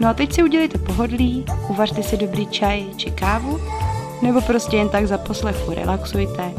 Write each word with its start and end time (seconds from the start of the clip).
No 0.00 0.08
a 0.08 0.14
teď 0.14 0.32
si 0.32 0.42
udělejte 0.42 0.78
pohodlí, 0.78 1.44
uvařte 1.70 2.02
si 2.02 2.16
dobrý 2.16 2.46
čaj 2.46 2.94
či 2.96 3.10
kávu, 3.10 3.58
nebo 4.22 4.40
prostě 4.40 4.76
jen 4.76 4.88
tak 4.88 5.06
za 5.06 5.18
poslechu 5.18 5.74
relaxujte 5.74 6.54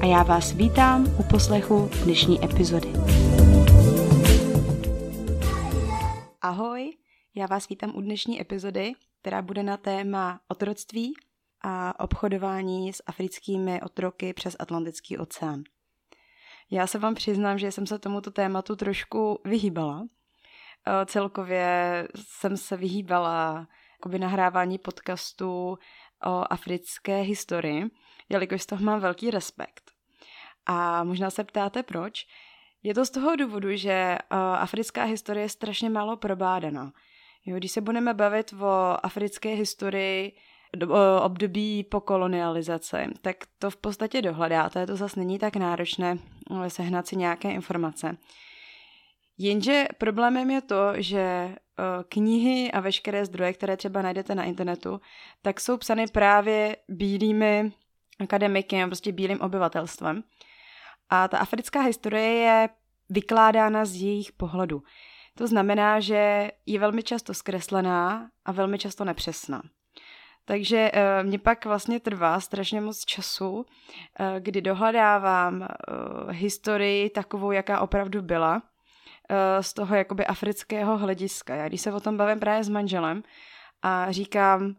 a 0.00 0.06
já 0.06 0.22
vás 0.22 0.52
vítám 0.52 1.06
u 1.18 1.22
poslechu 1.22 1.90
dnešní 2.04 2.44
epizody. 2.44 2.88
Ahoj, 6.40 6.92
já 7.34 7.46
vás 7.46 7.68
vítám 7.68 7.92
u 7.96 8.00
dnešní 8.00 8.40
epizody, 8.40 8.92
která 9.20 9.42
bude 9.42 9.62
na 9.62 9.76
téma 9.76 10.40
otroctví 10.48 11.14
a 11.64 12.00
obchodování 12.00 12.92
s 12.92 13.02
africkými 13.06 13.82
otroky 13.82 14.32
přes 14.32 14.56
Atlantický 14.58 15.18
oceán. 15.18 15.62
Já 16.70 16.86
se 16.86 16.98
vám 16.98 17.14
přiznám, 17.14 17.58
že 17.58 17.72
jsem 17.72 17.86
se 17.86 17.98
tomuto 17.98 18.30
tématu 18.30 18.76
trošku 18.76 19.40
vyhýbala. 19.44 20.06
E, 20.88 21.06
celkově 21.06 22.08
jsem 22.14 22.56
se 22.56 22.76
vyhýbala 22.76 23.68
jakoby 23.92 24.18
nahrávání 24.18 24.78
podcastů 24.78 25.78
o 26.26 26.44
africké 26.50 27.20
historii, 27.20 27.84
jelikož 28.28 28.62
z 28.62 28.66
toho 28.66 28.84
mám 28.84 29.00
velký 29.00 29.30
respekt. 29.30 29.90
A 30.66 31.04
možná 31.04 31.30
se 31.30 31.44
ptáte, 31.44 31.82
proč? 31.82 32.26
Je 32.82 32.94
to 32.94 33.06
z 33.06 33.10
toho 33.10 33.36
důvodu, 33.36 33.76
že 33.76 34.18
uh, 34.32 34.38
africká 34.38 35.04
historie 35.04 35.44
je 35.44 35.48
strašně 35.48 35.90
málo 35.90 36.16
probádaná. 36.16 36.92
Jo, 37.46 37.56
když 37.56 37.72
se 37.72 37.80
budeme 37.80 38.14
bavit 38.14 38.52
o 38.52 38.96
africké 39.02 39.48
historii 39.48 40.32
období 41.22 41.84
po 41.84 42.00
kolonializaci, 42.00 42.96
tak 43.20 43.36
to 43.58 43.70
v 43.70 43.76
podstatě 43.76 44.22
dohledáte, 44.22 44.86
to 44.86 44.96
zase 44.96 45.20
není 45.20 45.38
tak 45.38 45.56
náročné 45.56 46.18
sehnat 46.68 47.06
si 47.06 47.16
nějaké 47.16 47.50
informace. 47.50 48.16
Jenže 49.38 49.86
problémem 49.98 50.50
je 50.50 50.60
to, 50.60 50.92
že 50.96 51.54
knihy 52.08 52.72
a 52.72 52.80
veškeré 52.80 53.24
zdroje, 53.24 53.52
které 53.52 53.76
třeba 53.76 54.02
najdete 54.02 54.34
na 54.34 54.44
internetu, 54.44 55.00
tak 55.42 55.60
jsou 55.60 55.76
psány 55.76 56.06
právě 56.06 56.76
bílými 56.88 57.72
akademiky, 58.20 58.86
prostě 58.86 59.12
bílým 59.12 59.40
obyvatelstvem. 59.40 60.22
A 61.10 61.28
ta 61.28 61.38
africká 61.38 61.80
historie 61.80 62.30
je 62.30 62.68
vykládána 63.10 63.84
z 63.84 64.02
jejich 64.02 64.32
pohledu. 64.32 64.82
To 65.34 65.46
znamená, 65.46 66.00
že 66.00 66.50
je 66.66 66.78
velmi 66.78 67.02
často 67.02 67.34
zkreslená 67.34 68.30
a 68.44 68.52
velmi 68.52 68.78
často 68.78 69.04
nepřesná. 69.04 69.62
Takže 70.44 70.92
uh, 70.94 71.28
mě 71.28 71.38
pak 71.38 71.64
vlastně 71.64 72.00
trvá 72.00 72.40
strašně 72.40 72.80
moc 72.80 73.04
času, 73.04 73.52
uh, 73.52 73.64
kdy 74.38 74.60
dohledávám 74.60 75.68
historii 76.30 77.10
takovou, 77.10 77.52
jaká 77.52 77.80
opravdu 77.80 78.22
byla, 78.22 78.62
z 79.60 79.74
toho 79.74 79.94
jakoby 79.94 80.26
afrického 80.26 80.98
hlediska. 80.98 81.54
Já 81.54 81.68
když 81.68 81.80
se 81.80 81.92
o 81.92 82.00
tom 82.00 82.16
bavím 82.16 82.40
právě 82.40 82.64
s 82.64 82.68
manželem 82.68 83.22
a 83.82 84.12
říkám 84.12 84.74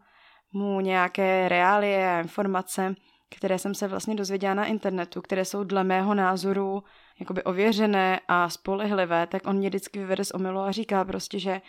mu 0.52 0.80
nějaké 0.80 1.48
reálie 1.48 2.10
a 2.10 2.20
informace, 2.20 2.94
které 3.36 3.58
jsem 3.58 3.74
se 3.74 3.88
vlastně 3.88 4.14
dozvěděla 4.14 4.54
na 4.54 4.64
internetu, 4.64 5.22
které 5.22 5.44
jsou 5.44 5.64
dle 5.64 5.84
mého 5.84 6.14
názoru 6.14 6.82
jakoby 7.20 7.44
ověřené 7.44 8.20
a 8.28 8.48
spolehlivé, 8.48 9.26
tak 9.26 9.46
on 9.46 9.56
mě 9.56 9.68
vždycky 9.68 9.98
vyvede 9.98 10.24
z 10.24 10.30
omylu 10.30 10.60
a 10.60 10.72
říká 10.72 11.04
prostě, 11.04 11.38
že 11.38 11.60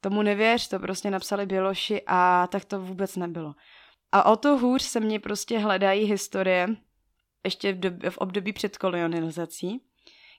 tomu 0.00 0.22
nevěř, 0.22 0.68
to 0.68 0.78
prostě 0.78 1.10
napsali 1.10 1.46
Běloši 1.46 2.02
a 2.06 2.46
tak 2.46 2.64
to 2.64 2.80
vůbec 2.80 3.16
nebylo. 3.16 3.54
A 4.12 4.26
o 4.26 4.36
to 4.36 4.58
hůř 4.58 4.82
se 4.82 5.00
mě 5.00 5.20
prostě 5.20 5.58
hledají 5.58 6.04
historie, 6.04 6.68
ještě 7.44 7.72
v, 7.72 7.80
době, 7.80 8.10
v 8.10 8.18
období 8.18 8.52
před 8.52 8.78
kolonizací, 8.78 9.80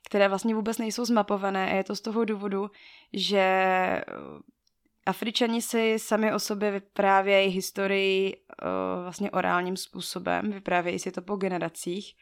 které 0.06 0.28
vlastně 0.28 0.56
vůbec 0.56 0.78
nejsou 0.78 1.06
zmapované 1.06 1.72
a 1.72 1.76
je 1.76 1.84
to 1.84 1.96
z 1.96 2.02
toho 2.02 2.26
důvodu, 2.26 2.72
že 3.14 4.02
Afričani 5.06 5.62
si 5.62 6.00
sami 6.00 6.34
o 6.34 6.40
sobě 6.40 6.72
vyprávějí 6.72 7.50
historii 7.50 8.36
uh, 8.36 9.04
vlastně 9.04 9.32
orálním 9.32 9.78
způsobem, 9.78 10.52
vyprávějí 10.52 11.00
si 11.00 11.12
to 11.12 11.22
po 11.22 11.36
generacích 11.36 12.16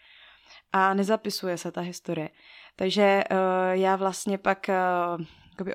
a 0.74 0.94
nezapisuje 0.94 1.58
se 1.58 1.72
ta 1.72 1.82
historie. 1.82 2.30
Takže 2.76 3.24
uh, 3.32 3.38
já 3.72 3.96
vlastně 3.96 4.38
pak 4.38 4.70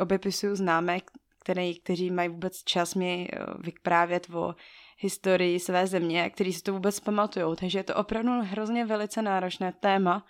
obepisuju 0.00 0.56
známek, 0.56 1.10
který, 1.40 1.78
kteří 1.78 2.10
mají 2.10 2.28
vůbec 2.28 2.64
čas 2.64 2.94
mi 2.94 3.28
vyprávět 3.58 4.26
o 4.34 4.54
historii 4.98 5.60
své 5.60 5.86
země, 5.86 6.30
kteří 6.30 6.52
si 6.52 6.62
to 6.62 6.72
vůbec 6.72 7.00
pamatují. 7.00 7.56
Takže 7.56 7.78
je 7.78 7.84
to 7.84 7.94
opravdu 7.94 8.40
hrozně 8.42 8.86
velice 8.86 9.22
náročné 9.22 9.72
téma 9.72 10.26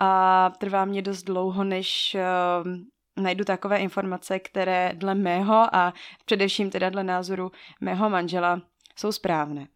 a 0.00 0.50
trvá 0.58 0.84
mě 0.84 1.02
dost 1.02 1.22
dlouho, 1.22 1.64
než 1.64 2.16
uh, 2.64 3.22
najdu 3.22 3.44
takové 3.44 3.78
informace, 3.78 4.38
které 4.38 4.92
dle 4.94 5.14
mého 5.14 5.74
a 5.74 5.94
především 6.24 6.70
teda 6.70 6.90
dle 6.90 7.04
názoru 7.04 7.52
mého 7.80 8.10
manžela 8.10 8.62
jsou 8.96 9.12
správné. 9.12 9.66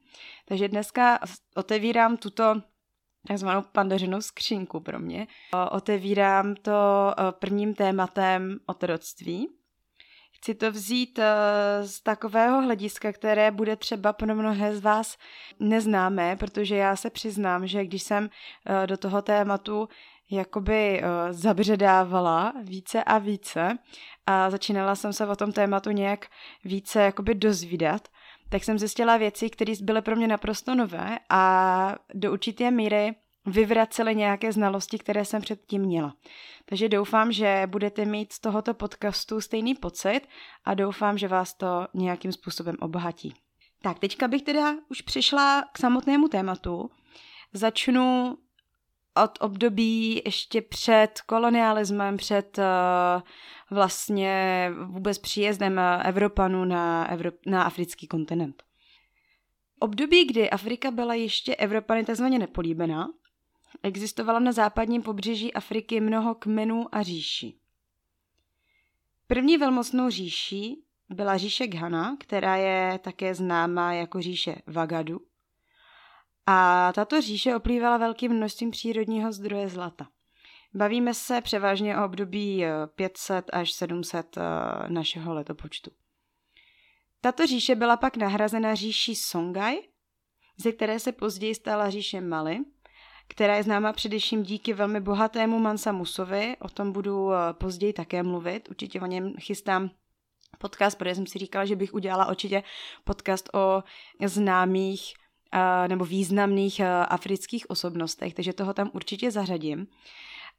Takže 0.45 0.69
dneska 0.69 1.19
otevírám 1.57 2.17
tuto 2.17 2.55
takzvanou 3.29 3.63
pandořinou 3.73 4.21
skřínku 4.21 4.81
pro 4.81 4.99
mě. 4.99 5.27
Otevírám 5.71 6.55
to 6.55 6.73
prvním 7.31 7.75
tématem 7.75 8.59
otroctví. 8.67 9.49
Chci 10.37 10.55
to 10.55 10.71
vzít 10.71 11.19
z 11.83 12.01
takového 12.01 12.63
hlediska, 12.63 13.13
které 13.13 13.51
bude 13.51 13.77
třeba 13.77 14.13
pro 14.13 14.35
mnohé 14.35 14.77
z 14.77 14.81
vás 14.81 15.19
neznámé, 15.61 16.37
protože 16.37 16.77
já 16.77 16.97
se 16.97 17.11
přiznám, 17.11 17.67
že 17.67 17.85
když 17.85 18.03
jsem 18.03 18.31
do 18.87 18.97
toho 18.97 19.23
tématu 19.23 19.89
jakoby 20.31 21.03
uh, 21.03 21.33
zabředávala 21.33 22.53
více 22.63 23.05
a 23.05 23.19
více 23.19 23.79
a 24.27 24.51
začínala 24.51 24.95
jsem 24.95 25.13
se 25.13 25.27
o 25.27 25.37
tom 25.37 25.53
tématu 25.53 25.91
nějak 25.91 26.27
více 26.65 27.03
jakoby 27.03 27.35
dozvídat, 27.35 28.09
tak 28.49 28.65
jsem 28.65 28.79
zjistila 28.79 29.17
věci, 29.17 29.51
které 29.51 29.73
byly 29.83 30.03
pro 30.03 30.17
mě 30.17 30.29
naprosto 30.29 30.75
nové 30.75 31.19
a 31.31 31.95
do 32.15 32.33
určité 32.33 32.71
míry 32.71 33.15
vyvracely 33.47 34.15
nějaké 34.15 34.53
znalosti, 34.53 34.99
které 34.99 35.25
jsem 35.25 35.43
předtím 35.43 35.83
měla. 35.83 36.15
Takže 36.65 36.89
doufám, 36.89 37.33
že 37.33 37.63
budete 37.67 38.05
mít 38.05 38.33
z 38.33 38.41
tohoto 38.41 38.75
podcastu 38.75 39.41
stejný 39.41 39.75
pocit 39.75 40.21
a 40.65 40.75
doufám, 40.75 41.19
že 41.19 41.29
vás 41.29 41.55
to 41.55 41.87
nějakým 41.95 42.33
způsobem 42.33 42.77
obohatí. 42.81 43.35
Tak, 43.83 43.99
teďka 43.99 44.29
bych 44.29 44.43
teda 44.43 44.75
už 44.91 45.01
přišla 45.03 45.65
k 45.73 45.79
samotnému 45.79 46.29
tématu. 46.29 46.91
Začnu 47.53 48.39
od 49.25 49.39
období 49.41 50.23
ještě 50.25 50.63
před 50.63 51.21
kolonialismem, 51.27 52.17
před 52.17 52.59
uh, 52.59 52.65
vlastně 53.71 54.71
vůbec 54.85 55.19
příjezdem 55.19 55.81
Evropanů 56.05 56.65
na, 56.65 57.15
Evrop- 57.17 57.39
na 57.47 57.63
africký 57.63 58.07
kontinent. 58.07 58.63
Období, 59.79 60.25
kdy 60.25 60.51
Afrika 60.51 60.91
byla 60.91 61.15
ještě 61.15 61.55
Evropany 61.55 62.05
tzv. 62.05 62.25
nepolíbená, 62.25 63.09
existovalo 63.83 64.41
na 64.41 64.53
západním 64.53 65.03
pobřeží 65.03 65.55
Afriky 65.55 66.01
mnoho 66.01 66.35
kmenů 66.35 66.87
a 66.93 67.03
říší. 67.03 67.59
První 69.27 69.57
velmocnou 69.59 70.11
říší 70.11 70.83
byla 71.09 71.37
říše 71.37 71.67
Ghana, 71.67 72.17
která 72.21 72.57
je 72.57 72.99
také 72.99 73.35
známá 73.35 73.93
jako 73.93 74.23
říše 74.23 74.57
Vagadu, 74.67 75.21
a 76.47 76.93
tato 76.95 77.21
říše 77.21 77.57
oplývala 77.57 77.97
velkým 77.97 78.33
množstvím 78.33 78.71
přírodního 78.71 79.33
zdroje 79.33 79.69
zlata. 79.69 80.09
Bavíme 80.75 81.15
se 81.15 81.41
převážně 81.41 81.99
o 81.99 82.05
období 82.05 82.65
500 82.95 83.51
eh, 83.53 83.57
až 83.59 83.73
700 83.73 84.37
eh, 84.37 84.43
našeho 84.89 85.35
letopočtu. 85.35 85.91
Tato 87.21 87.47
říše 87.47 87.75
byla 87.75 87.97
pak 87.97 88.17
nahrazena 88.17 88.75
říší 88.75 89.15
Songhai, 89.15 89.79
ze 90.57 90.73
které 90.73 91.01
se 91.01 91.13
později 91.13 91.55
stala 91.55 91.91
říše 91.91 92.21
Mali 92.21 92.59
která 93.29 93.57
je 93.57 93.63
známa 93.63 93.93
především 93.93 94.43
díky 94.43 94.73
velmi 94.73 95.01
bohatému 95.01 95.59
Mansa 95.59 95.93
Musovi. 95.93 96.57
O 96.61 96.69
tom 96.69 96.93
budu 96.93 97.33
eh, 97.33 97.37
později 97.53 97.93
také 97.93 98.23
mluvit. 98.23 98.69
Určitě 98.71 99.01
o 99.01 99.07
něm 99.07 99.35
chystám 99.41 99.91
podcast, 100.59 100.99
protože 100.99 101.15
jsem 101.15 101.27
si 101.27 101.39
říkala, 101.39 101.65
že 101.65 101.77
bych 101.77 101.95
udělala 101.95 102.29
určitě 102.29 102.63
podcast 103.05 103.49
o 103.55 103.83
známých 104.25 105.15
uh, 105.55 105.89
nebo 105.89 106.05
významných 106.05 106.81
uh, 106.81 106.87
afrických 107.09 107.71
osobnostech, 107.71 108.35
takže 108.35 108.53
toho 108.53 108.75
tam 108.75 108.91
určitě 108.95 109.31
zařadím. 109.31 109.87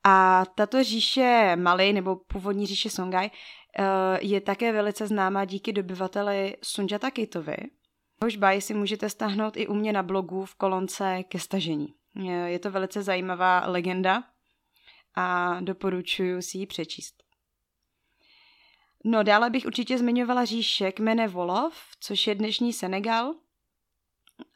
A 0.04 0.46
tato 0.56 0.84
říše 0.84 1.56
Mali, 1.56 1.94
nebo 1.94 2.16
původní 2.16 2.66
říše 2.66 2.90
Songhai, 2.90 3.30
uh, 3.30 3.86
je 4.22 4.42
také 4.42 4.72
velice 4.72 5.08
známá 5.08 5.46
díky 5.46 5.74
dobyvateli 5.74 6.56
Sunjata 6.62 7.12
Kitovi. 7.12 7.58
Báji 8.38 8.62
si 8.62 8.74
můžete 8.74 9.10
stáhnout 9.10 9.58
i 9.58 9.68
u 9.68 9.74
mě 9.74 9.94
na 9.94 10.04
blogu 10.04 10.46
v 10.46 10.56
kolonce 10.56 11.24
ke 11.24 11.40
stažení. 11.40 11.94
Je 12.46 12.60
to 12.60 12.72
velice 12.72 13.04
zajímavá 13.04 13.68
legenda 13.68 14.24
a 15.16 15.58
doporučuji 15.62 16.42
si 16.42 16.58
ji 16.58 16.66
přečíst. 16.66 17.24
No 19.04 19.24
dále 19.24 19.50
bych 19.50 19.66
určitě 19.66 19.98
zmiňovala 19.98 20.46
říše 20.46 20.92
kmene 20.92 21.28
Volov, 21.28 21.84
což 22.00 22.28
je 22.28 22.36
dnešní 22.36 22.74
Senegal. 22.74 23.34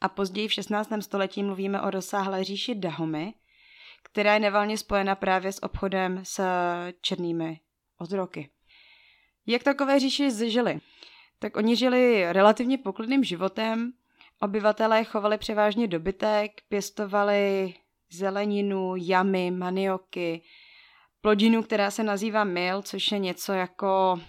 A 0.01 0.09
později 0.09 0.47
v 0.47 0.53
16. 0.53 0.89
století 0.99 1.43
mluvíme 1.43 1.81
o 1.81 1.89
rozsáhlé 1.89 2.43
říši 2.43 2.75
Dahomey, 2.75 3.33
která 4.03 4.33
je 4.33 4.39
nevalně 4.39 4.77
spojena 4.77 5.15
právě 5.15 5.51
s 5.51 5.63
obchodem 5.63 6.25
s 6.25 6.43
černými 7.01 7.59
otroky. 7.97 8.49
Jak 9.45 9.63
takové 9.63 9.99
říši 9.99 10.31
zžili? 10.31 10.79
Tak 11.39 11.57
oni 11.57 11.75
žili 11.75 12.33
relativně 12.33 12.77
poklidným 12.77 13.23
životem, 13.23 13.93
obyvatelé 14.41 15.03
chovali 15.03 15.37
převážně 15.37 15.87
dobytek, 15.87 16.51
pěstovali 16.69 17.73
zeleninu, 18.11 18.93
jamy, 18.95 19.51
manioky, 19.51 20.41
plodinu, 21.21 21.63
která 21.63 21.91
se 21.91 22.03
nazývá 22.03 22.43
mil, 22.43 22.81
což 22.81 23.11
je 23.11 23.19
něco 23.19 23.53
jako 23.53 24.19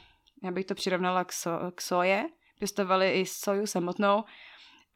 já 0.42 0.50
bych 0.50 0.66
to 0.66 0.74
přirovnala 0.74 1.24
k, 1.24 1.32
so, 1.32 1.70
k 1.74 1.80
soje. 1.80 2.28
Pěstovali 2.58 3.12
i 3.20 3.26
soju 3.26 3.66
samotnou 3.66 4.24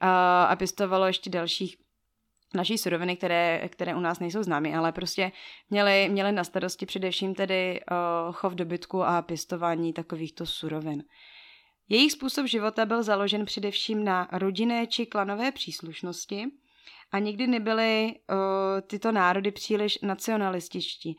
a, 0.00 0.44
a 0.44 0.56
pěstovalo 0.56 1.06
ještě 1.06 1.30
dalších 1.30 1.76
naší 2.54 2.78
suroviny, 2.78 3.16
které, 3.16 3.68
které 3.68 3.94
u 3.94 4.00
nás 4.00 4.18
nejsou 4.18 4.42
známy, 4.42 4.74
ale 4.74 4.92
prostě 4.92 5.32
měli, 5.70 6.08
měli 6.08 6.32
na 6.32 6.44
starosti 6.44 6.86
především 6.86 7.34
tedy 7.34 7.80
chov 8.32 8.54
dobytku 8.54 9.02
a 9.02 9.22
pěstování 9.22 9.92
takovýchto 9.92 10.46
surovin. 10.46 11.04
Jejich 11.88 12.12
způsob 12.12 12.46
života 12.46 12.86
byl 12.86 13.02
založen 13.02 13.44
především 13.44 14.04
na 14.04 14.28
rodinné 14.32 14.86
či 14.86 15.06
klanové 15.06 15.52
příslušnosti 15.52 16.44
a 17.12 17.18
nikdy 17.18 17.46
nebyly 17.46 18.14
uh, 18.14 18.36
tyto 18.86 19.12
národy 19.12 19.50
příliš 19.50 19.98
nacionalističtí, 20.02 21.18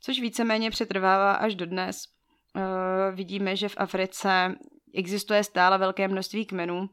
což 0.00 0.20
víceméně 0.20 0.70
přetrvává 0.70 1.32
až 1.32 1.54
dodnes. 1.54 2.16
Eh, 2.56 3.12
vidíme, 3.12 3.56
že 3.56 3.68
v 3.68 3.74
Africe 3.76 4.54
existuje 4.94 5.44
stále 5.44 5.78
velké 5.78 6.08
množství 6.08 6.46
kmenů 6.46 6.90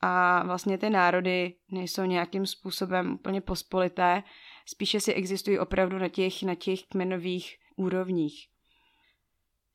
a 0.00 0.42
vlastně 0.46 0.78
ty 0.78 0.90
národy 0.90 1.54
nejsou 1.70 2.04
nějakým 2.04 2.46
způsobem 2.46 3.12
úplně 3.12 3.40
pospolité, 3.40 4.22
spíše 4.66 5.00
si 5.00 5.14
existují 5.14 5.58
opravdu 5.58 5.98
na 5.98 6.08
těch, 6.08 6.42
na 6.42 6.54
těch 6.54 6.82
kmenových 6.82 7.56
úrovních. 7.76 8.48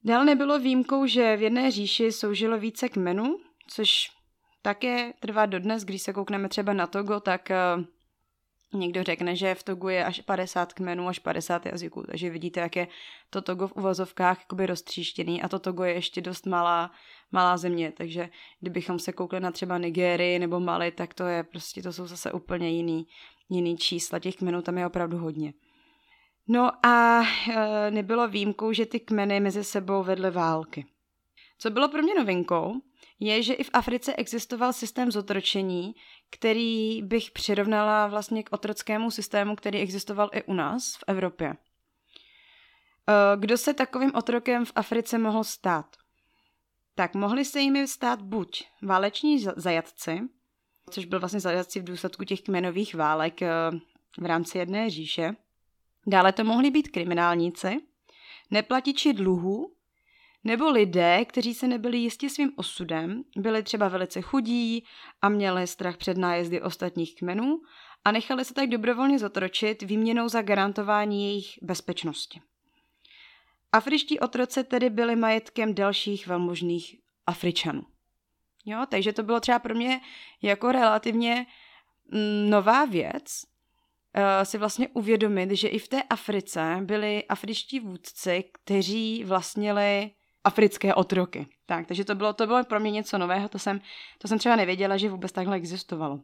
Dál 0.03 0.25
nebylo 0.25 0.59
výjimkou, 0.59 1.05
že 1.05 1.37
v 1.37 1.41
jedné 1.41 1.71
říši 1.71 2.11
soužilo 2.11 2.59
více 2.59 2.89
kmenů, 2.89 3.37
což 3.67 4.11
také 4.61 5.13
trvá 5.19 5.45
dodnes, 5.45 5.83
když 5.83 6.01
se 6.01 6.13
koukneme 6.13 6.49
třeba 6.49 6.73
na 6.73 6.87
Togo, 6.87 7.19
tak 7.19 7.51
eh, 7.51 7.57
Někdo 8.73 9.03
řekne, 9.03 9.35
že 9.35 9.55
v 9.55 9.63
Togu 9.63 9.89
je 9.89 10.05
až 10.05 10.21
50 10.21 10.73
kmenů, 10.73 11.07
až 11.07 11.19
50 11.19 11.65
jazyků, 11.65 12.03
takže 12.07 12.29
vidíte, 12.29 12.59
jak 12.59 12.75
je 12.75 12.87
to 13.29 13.41
Togo 13.41 13.67
v 13.67 13.75
uvozovkách 13.75 14.45
roztříštěný. 14.65 15.41
A 15.41 15.47
to 15.47 15.59
Togo 15.59 15.83
je 15.83 15.93
ještě 15.93 16.21
dost 16.21 16.45
malá, 16.45 16.91
malá 17.31 17.57
země, 17.57 17.93
takže 17.97 18.29
kdybychom 18.59 18.99
se 18.99 19.13
koukli 19.13 19.39
na 19.39 19.51
třeba 19.51 19.77
Nigérii 19.77 20.39
nebo 20.39 20.59
Mali, 20.59 20.91
tak 20.91 21.13
to 21.13 21.23
je 21.23 21.43
prostě, 21.43 21.81
to 21.81 21.93
jsou 21.93 22.07
zase 22.07 22.31
úplně 22.31 22.69
jiný, 22.69 23.07
jiný 23.49 23.77
čísla, 23.77 24.19
těch 24.19 24.35
kmenů 24.35 24.61
tam 24.61 24.77
je 24.77 24.87
opravdu 24.87 25.17
hodně. 25.17 25.53
No 26.51 26.85
a 26.85 27.21
e, 27.21 27.91
nebylo 27.91 28.27
výjimkou, 28.27 28.73
že 28.73 28.85
ty 28.85 28.99
kmeny 28.99 29.39
mezi 29.39 29.63
sebou 29.63 30.03
vedly 30.03 30.31
války. 30.31 30.85
Co 31.57 31.69
bylo 31.69 31.89
pro 31.89 32.01
mě 32.01 32.15
novinkou, 32.15 32.73
je, 33.19 33.43
že 33.43 33.53
i 33.53 33.63
v 33.63 33.69
Africe 33.73 34.15
existoval 34.15 34.73
systém 34.73 35.11
zotročení, 35.11 35.95
který 36.29 37.01
bych 37.03 37.31
přirovnala 37.31 38.07
vlastně 38.07 38.43
k 38.43 38.53
otrockému 38.53 39.11
systému, 39.11 39.55
který 39.55 39.79
existoval 39.79 40.29
i 40.33 40.43
u 40.43 40.53
nás 40.53 40.95
v 40.95 41.03
Evropě. 41.07 41.53
Eh, 43.09 43.37
kdo 43.37 43.57
se 43.57 43.73
takovým 43.73 44.11
otrokem 44.15 44.65
v 44.65 44.71
Africe 44.75 45.17
mohl 45.17 45.43
stát? 45.43 45.95
Tak 46.95 47.15
mohli 47.15 47.45
se 47.45 47.59
jimi 47.59 47.87
stát 47.87 48.21
buď 48.21 48.63
váleční 48.81 49.39
zajatci, 49.55 50.21
což 50.89 51.05
byl 51.05 51.19
vlastně 51.19 51.39
zajatci 51.39 51.79
v 51.79 51.83
důsledku 51.83 52.23
těch 52.23 52.41
kmenových 52.41 52.95
válek 52.95 53.41
eh, 53.41 53.51
v 54.17 54.25
rámci 54.25 54.57
jedné 54.57 54.89
říše. 54.89 55.35
Dále 56.09 56.33
to 56.33 56.43
mohli 56.43 56.71
být 56.71 56.87
kriminálníci, 56.87 57.81
neplatiči 58.51 59.13
dluhů, 59.13 59.73
nebo 60.43 60.69
lidé, 60.69 61.25
kteří 61.25 61.53
se 61.53 61.67
nebyli 61.67 61.97
jistí 61.97 62.29
svým 62.29 62.51
osudem, 62.55 63.23
byli 63.37 63.63
třeba 63.63 63.87
velice 63.87 64.21
chudí 64.21 64.85
a 65.21 65.29
měli 65.29 65.67
strach 65.67 65.97
před 65.97 66.17
nájezdy 66.17 66.61
ostatních 66.61 67.15
kmenů 67.15 67.61
a 68.05 68.11
nechali 68.11 68.45
se 68.45 68.53
tak 68.53 68.69
dobrovolně 68.69 69.19
zotročit 69.19 69.81
výměnou 69.81 70.29
za 70.29 70.41
garantování 70.41 71.23
jejich 71.23 71.59
bezpečnosti. 71.61 72.41
Afričtí 73.71 74.19
otroce 74.19 74.63
tedy 74.63 74.89
byli 74.89 75.15
majetkem 75.15 75.75
dalších 75.75 76.27
velmožných 76.27 76.95
Afričanů. 77.27 77.81
Jo, 78.65 78.85
takže 78.89 79.13
to 79.13 79.23
bylo 79.23 79.39
třeba 79.39 79.59
pro 79.59 79.75
mě 79.75 80.01
jako 80.41 80.71
relativně 80.71 81.45
mm, 82.11 82.49
nová 82.49 82.85
věc, 82.85 83.45
si 84.43 84.57
vlastně 84.57 84.87
uvědomit, 84.87 85.51
že 85.51 85.67
i 85.67 85.79
v 85.79 85.87
té 85.87 86.03
Africe 86.03 86.77
byli 86.81 87.25
afričtí 87.25 87.79
vůdci, 87.79 88.43
kteří 88.51 89.23
vlastnili 89.23 90.11
africké 90.43 90.93
otroky. 90.93 91.47
Tak, 91.65 91.87
takže 91.87 92.05
to 92.05 92.15
bylo, 92.15 92.33
to 92.33 92.47
bylo 92.47 92.63
pro 92.63 92.79
mě 92.79 92.91
něco 92.91 93.17
nového, 93.17 93.49
to 93.49 93.59
jsem, 93.59 93.81
to 94.17 94.27
jsem 94.27 94.39
třeba 94.39 94.55
nevěděla, 94.55 94.97
že 94.97 95.09
vůbec 95.09 95.31
takhle 95.31 95.55
existovalo. 95.55 96.19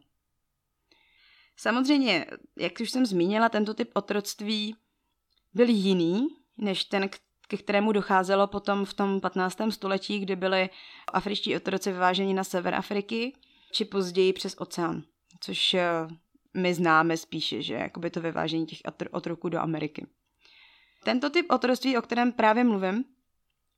Samozřejmě, 1.56 2.26
jak 2.56 2.72
už 2.80 2.90
jsem 2.90 3.06
zmínila, 3.06 3.48
tento 3.48 3.74
typ 3.74 3.90
otroctví 3.94 4.76
byl 5.54 5.68
jiný, 5.68 6.28
než 6.58 6.84
ten, 6.84 7.08
ke 7.48 7.56
kterému 7.56 7.92
docházelo 7.92 8.46
potom 8.46 8.84
v 8.84 8.94
tom 8.94 9.20
15. 9.20 9.58
století, 9.70 10.18
kdy 10.18 10.36
byli 10.36 10.70
afričtí 11.12 11.56
otroci 11.56 11.92
vyváženi 11.92 12.34
na 12.34 12.44
sever 12.44 12.74
Afriky, 12.74 13.32
či 13.72 13.84
později 13.84 14.32
přes 14.32 14.54
oceán, 14.58 15.02
což 15.40 15.74
eh, 15.74 15.84
my 16.56 16.74
známe 16.74 17.16
spíše, 17.16 17.62
že 17.62 17.74
jakoby 17.74 18.10
to 18.10 18.20
vyvážení 18.20 18.66
těch 18.66 18.80
otroků 19.10 19.48
do 19.48 19.58
Ameriky. 19.58 20.06
Tento 21.04 21.30
typ 21.30 21.46
otroctví, 21.50 21.98
o 21.98 22.02
kterém 22.02 22.32
právě 22.32 22.64
mluvím, 22.64 23.04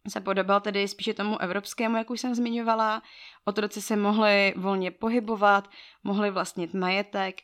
se 0.08 0.20
podobal 0.20 0.60
tedy 0.60 0.88
spíše 0.88 1.14
tomu 1.14 1.40
evropskému, 1.40 1.96
jak 1.96 2.10
už 2.10 2.20
jsem 2.20 2.34
zmiňovala. 2.34 3.02
Otroci 3.44 3.82
se 3.82 3.96
mohli 3.96 4.54
volně 4.56 4.90
pohybovat, 4.90 5.70
mohli 6.04 6.30
vlastnit 6.30 6.74
majetek. 6.74 7.40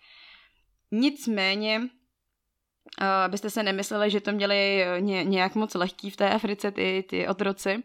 Nicméně, 0.91 1.81
eh, 3.01 3.07
abyste 3.07 3.51
se 3.51 3.63
nemysleli, 3.63 4.11
že 4.11 4.21
to 4.21 4.33
měli 4.33 4.87
nějak 5.25 5.55
moc 5.55 5.75
lehký 5.75 6.11
v 6.11 6.17
té 6.17 6.31
Africe 6.31 6.71
ty, 6.71 7.05
ty 7.09 7.29
otroci, 7.29 7.83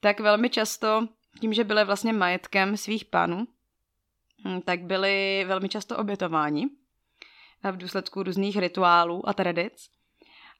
tak 0.00 0.20
velmi 0.20 0.50
často, 0.50 1.08
tím, 1.40 1.52
že 1.52 1.64
byli 1.64 1.84
vlastně 1.84 2.12
majetkem 2.12 2.76
svých 2.76 3.04
pánů, 3.04 3.46
hm, 4.44 4.60
tak 4.60 4.82
byli 4.82 5.44
velmi 5.48 5.68
často 5.68 5.96
obětováni 5.96 6.68
v 7.62 7.76
důsledku 7.76 8.22
různých 8.22 8.56
rituálů 8.56 9.28
a 9.28 9.32
tradic. 9.32 9.90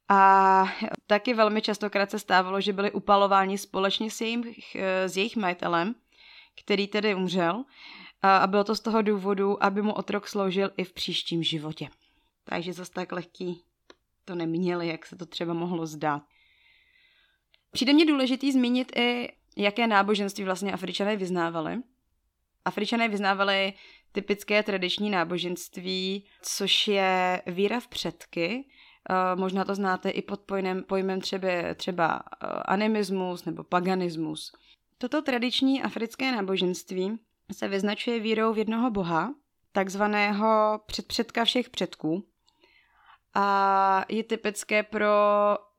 A 0.09 0.65
taky 1.07 1.35
velmi 1.35 1.63
častokrát 1.63 2.11
se 2.11 2.19
stávalo, 2.19 2.61
že 2.61 2.73
byli 2.73 2.93
upalováni 2.93 3.59
společně 3.59 4.11
s, 4.11 4.21
jejich, 4.21 4.77
s 5.07 5.17
jejich 5.17 5.37
majitelem, 5.37 5.95
který 6.63 6.87
tedy 6.87 7.15
umřel. 7.15 7.65
A 8.23 8.47
bylo 8.47 8.65
to 8.65 8.75
z 8.75 8.81
toho 8.81 9.03
důvodu, 9.03 9.65
aby 9.65 9.83
mu 9.83 9.93
otrok 9.93 10.29
sloužil 10.29 10.71
i 10.77 10.85
v 10.85 10.93
příštím 10.93 11.43
životě. 11.43 11.89
Takže 12.45 12.73
zase 12.73 12.93
tak 12.93 13.13
lehký 13.13 13.63
to 14.25 14.35
neměli, 14.35 14.89
jak 14.89 15.07
se 15.07 15.17
to 15.17 15.27
třeba 15.27 15.55
mohlo 15.55 15.87
zdát. 15.87 16.23
Přijde 17.71 17.93
mě 17.93 18.07
důležitý 18.07 18.53
zmínit 18.53 18.93
i, 18.97 19.33
jaké 19.57 19.87
náboženství 19.87 20.45
vlastně 20.45 20.73
Afričané 20.73 21.17
vyznávali. 21.17 21.77
Afričané 22.65 23.09
vyznávali 23.09 23.73
typické 24.19 24.63
tradiční 24.63 25.11
náboženství, 25.11 26.25
což 26.43 26.89
je 26.89 27.43
víra 27.47 27.81
v 27.81 27.87
předky, 27.87 28.65
Uh, 29.11 29.41
možná 29.41 29.65
to 29.65 29.75
znáte 29.75 30.11
i 30.11 30.23
pod 30.23 30.41
pojmem, 30.41 30.83
pojmem 30.83 31.21
třeba, 31.21 31.49
třeba 31.75 32.15
uh, 32.17 32.51
animismus 32.65 33.45
nebo 33.45 33.65
paganismus. 33.65 34.53
Toto 34.99 35.23
tradiční 35.23 35.83
africké 35.83 36.33
náboženství 36.33 37.19
se 37.53 37.69
vyznačuje 37.69 38.21
vírou 38.21 38.53
v 38.53 38.59
jednoho 38.59 38.91
boha, 38.91 39.35
takzvaného 39.73 40.81
předpředka 40.87 41.45
všech 41.45 41.71
předků. 41.71 42.25
a 43.35 44.05
je 44.09 44.25
typické 44.25 44.83
pro 44.83 45.09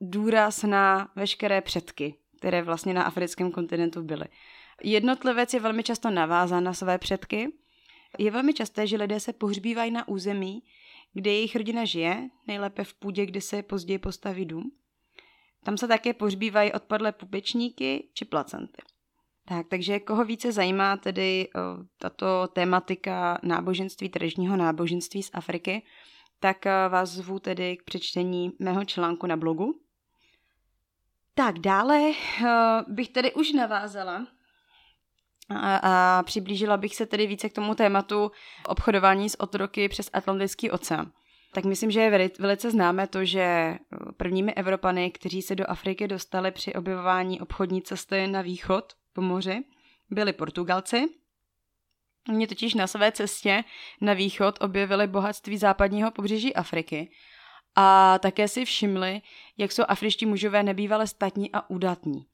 důraz 0.00 0.62
na 0.62 1.10
veškeré 1.16 1.60
předky, 1.60 2.14
které 2.38 2.62
vlastně 2.62 2.94
na 2.94 3.02
africkém 3.02 3.50
kontinentu 3.52 4.02
byly. 4.02 4.26
Jednotlivec 4.82 5.54
je 5.54 5.60
velmi 5.60 5.82
často 5.82 6.10
navázán 6.10 6.64
na 6.64 6.74
své 6.74 6.98
předky. 6.98 7.52
Je 8.18 8.30
velmi 8.30 8.54
časté, 8.54 8.86
že 8.86 8.96
lidé 8.96 9.20
se 9.20 9.32
pohřbívají 9.32 9.90
na 9.90 10.08
území, 10.08 10.62
kde 11.12 11.30
jejich 11.30 11.56
rodina 11.56 11.84
žije, 11.84 12.28
nejlépe 12.46 12.84
v 12.84 12.94
půdě, 12.94 13.26
kde 13.26 13.40
se 13.40 13.62
později 13.62 13.98
postaví 13.98 14.44
dům. 14.44 14.72
Tam 15.64 15.78
se 15.78 15.88
také 15.88 16.14
pohřbívají 16.14 16.72
odpadlé 16.72 17.12
pupečníky 17.12 18.08
či 18.14 18.24
placenty. 18.24 18.82
Tak, 19.44 19.68
takže 19.68 20.00
koho 20.00 20.24
více 20.24 20.52
zajímá 20.52 20.96
tedy 20.96 21.48
o, 21.54 21.60
tato 21.98 22.48
tématika 22.52 23.38
náboženství, 23.42 24.08
tržního 24.08 24.56
náboženství 24.56 25.22
z 25.22 25.30
Afriky, 25.34 25.82
tak 26.40 26.64
vás 26.64 27.10
zvu 27.10 27.38
tedy 27.38 27.76
k 27.76 27.82
přečtení 27.82 28.52
mého 28.58 28.84
článku 28.84 29.26
na 29.26 29.36
blogu. 29.36 29.80
Tak 31.34 31.58
dále 31.58 32.12
bych 32.88 33.08
tedy 33.08 33.34
už 33.34 33.52
navázala 33.52 34.26
a, 35.50 36.22
přiblížila 36.22 36.76
bych 36.76 36.96
se 36.96 37.06
tedy 37.06 37.26
více 37.26 37.48
k 37.48 37.52
tomu 37.52 37.74
tématu 37.74 38.32
obchodování 38.66 39.30
s 39.30 39.40
otroky 39.40 39.88
přes 39.88 40.10
Atlantický 40.12 40.70
oceán. 40.70 41.12
Tak 41.52 41.64
myslím, 41.64 41.90
že 41.90 42.00
je 42.00 42.30
velice 42.38 42.70
známé 42.70 43.06
to, 43.06 43.24
že 43.24 43.76
prvními 44.16 44.54
Evropany, 44.54 45.10
kteří 45.10 45.42
se 45.42 45.54
do 45.54 45.70
Afriky 45.70 46.08
dostali 46.08 46.50
při 46.50 46.74
objevování 46.74 47.40
obchodní 47.40 47.82
cesty 47.82 48.26
na 48.26 48.42
východ 48.42 48.92
po 49.12 49.22
moři, 49.22 49.64
byli 50.10 50.32
Portugalci. 50.32 51.04
Oni 52.28 52.46
totiž 52.46 52.74
na 52.74 52.86
své 52.86 53.12
cestě 53.12 53.64
na 54.00 54.12
východ 54.12 54.58
objevili 54.60 55.06
bohatství 55.06 55.58
západního 55.58 56.10
pobřeží 56.10 56.54
Afriky 56.54 57.10
a 57.76 58.18
také 58.18 58.48
si 58.48 58.64
všimli, 58.64 59.22
jak 59.58 59.72
jsou 59.72 59.82
afričtí 59.88 60.26
mužové 60.26 60.62
nebývale 60.62 61.06
statní 61.06 61.52
a 61.52 61.70
udatní. 61.70 62.26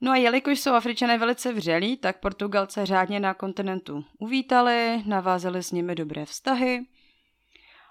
No 0.00 0.12
a 0.12 0.16
jelikož 0.16 0.60
jsou 0.60 0.72
Afričané 0.72 1.18
velice 1.18 1.52
vřelí, 1.52 1.96
tak 1.96 2.20
Portugalce 2.20 2.86
řádně 2.86 3.20
na 3.20 3.34
kontinentu 3.34 4.04
uvítali, 4.18 5.02
navázali 5.06 5.62
s 5.62 5.72
nimi 5.72 5.94
dobré 5.94 6.26
vztahy 6.26 6.86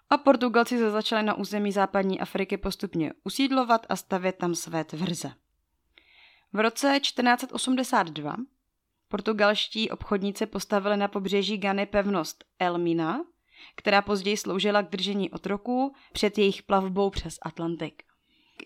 a 0.09 0.17
Portugalci 0.17 0.77
se 0.77 0.91
začali 0.91 1.23
na 1.23 1.33
území 1.33 1.71
západní 1.71 2.19
Afriky 2.19 2.57
postupně 2.57 3.13
usídlovat 3.23 3.85
a 3.89 3.95
stavět 3.95 4.35
tam 4.35 4.55
své 4.55 4.83
tvrze. 4.83 5.31
V 6.53 6.59
roce 6.59 6.99
1482 6.99 8.35
portugalští 9.07 9.89
obchodníci 9.89 10.45
postavili 10.45 10.97
na 10.97 11.07
pobřeží 11.07 11.57
Gany 11.57 11.85
pevnost 11.85 12.43
Elmina, 12.59 13.21
která 13.75 14.01
později 14.01 14.37
sloužila 14.37 14.81
k 14.81 14.89
držení 14.89 15.31
otroků 15.31 15.95
před 16.13 16.37
jejich 16.37 16.63
plavbou 16.63 17.09
přes 17.09 17.37
Atlantik 17.41 18.03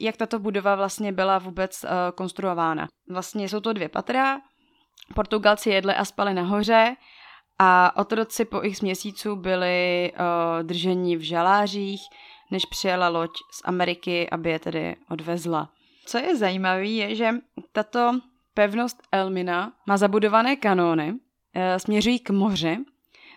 jak 0.01 0.17
tato 0.17 0.39
budova 0.39 0.75
vlastně 0.75 1.11
byla 1.11 1.37
vůbec 1.39 1.83
uh, 1.83 1.89
konstruována. 2.15 2.87
Vlastně 3.09 3.49
jsou 3.49 3.59
to 3.59 3.73
dvě 3.73 3.89
patra, 3.89 4.41
Portugalci 5.15 5.69
jedli 5.69 5.93
a 5.95 6.05
spali 6.05 6.33
nahoře 6.33 6.95
a 7.59 7.97
otroci 7.97 8.45
po 8.45 8.63
x 8.63 8.81
měsíců 8.81 9.35
byli 9.35 10.11
uh, 10.11 10.63
drženi 10.63 11.17
v 11.17 11.21
žalářích, 11.21 12.01
než 12.51 12.65
přijela 12.65 13.09
loď 13.09 13.29
z 13.51 13.61
Ameriky, 13.65 14.29
aby 14.29 14.49
je 14.49 14.59
tedy 14.59 14.95
odvezla. 15.09 15.69
Co 16.05 16.17
je 16.17 16.35
zajímavé, 16.35 16.85
je, 16.85 17.15
že 17.15 17.29
tato 17.71 18.11
pevnost 18.53 19.01
Elmina 19.11 19.73
má 19.87 19.97
zabudované 19.97 20.55
kanóny, 20.55 21.11
uh, 21.11 21.17
směřují 21.77 22.19
k 22.19 22.29
moři, 22.29 22.77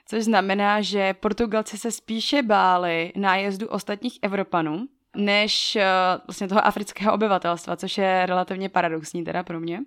což 0.09 0.25
znamená, 0.25 0.81
že 0.81 1.15
Portugalci 1.15 1.79
se 1.79 1.91
spíše 1.93 2.43
báli 2.43 3.13
nájezdu 3.17 3.69
ostatních 3.69 4.19
Evropanů, 4.23 4.87
než 5.17 5.77
uh, 5.77 5.83
vlastně 6.27 6.49
toho 6.49 6.67
afrického 6.67 7.15
obyvatelstva, 7.15 7.77
což 7.77 7.99
je 7.99 8.27
relativně 8.27 8.69
paradoxní 8.69 9.25
teda 9.25 9.43
pro 9.43 9.61
mě. 9.61 9.81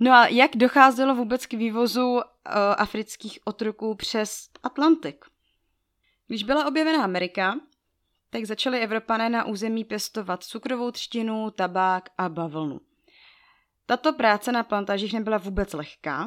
No 0.00 0.12
a 0.12 0.26
jak 0.26 0.56
docházelo 0.56 1.14
vůbec 1.14 1.46
k 1.46 1.52
vývozu 1.52 2.12
uh, 2.12 2.20
afrických 2.78 3.38
otroků 3.44 3.94
přes 3.94 4.48
Atlantik? 4.62 5.24
Když 6.26 6.42
byla 6.42 6.66
objevena 6.66 7.04
Amerika, 7.04 7.54
tak 8.30 8.44
začali 8.44 8.80
Evropané 8.80 9.30
na 9.30 9.44
území 9.44 9.84
pěstovat 9.84 10.44
cukrovou 10.44 10.90
třtinu, 10.90 11.50
tabák 11.50 12.08
a 12.18 12.28
bavlnu. 12.28 12.80
Tato 13.86 14.12
práce 14.12 14.52
na 14.52 14.62
plantážích 14.62 15.12
nebyla 15.12 15.38
vůbec 15.38 15.72
lehká 15.72 16.26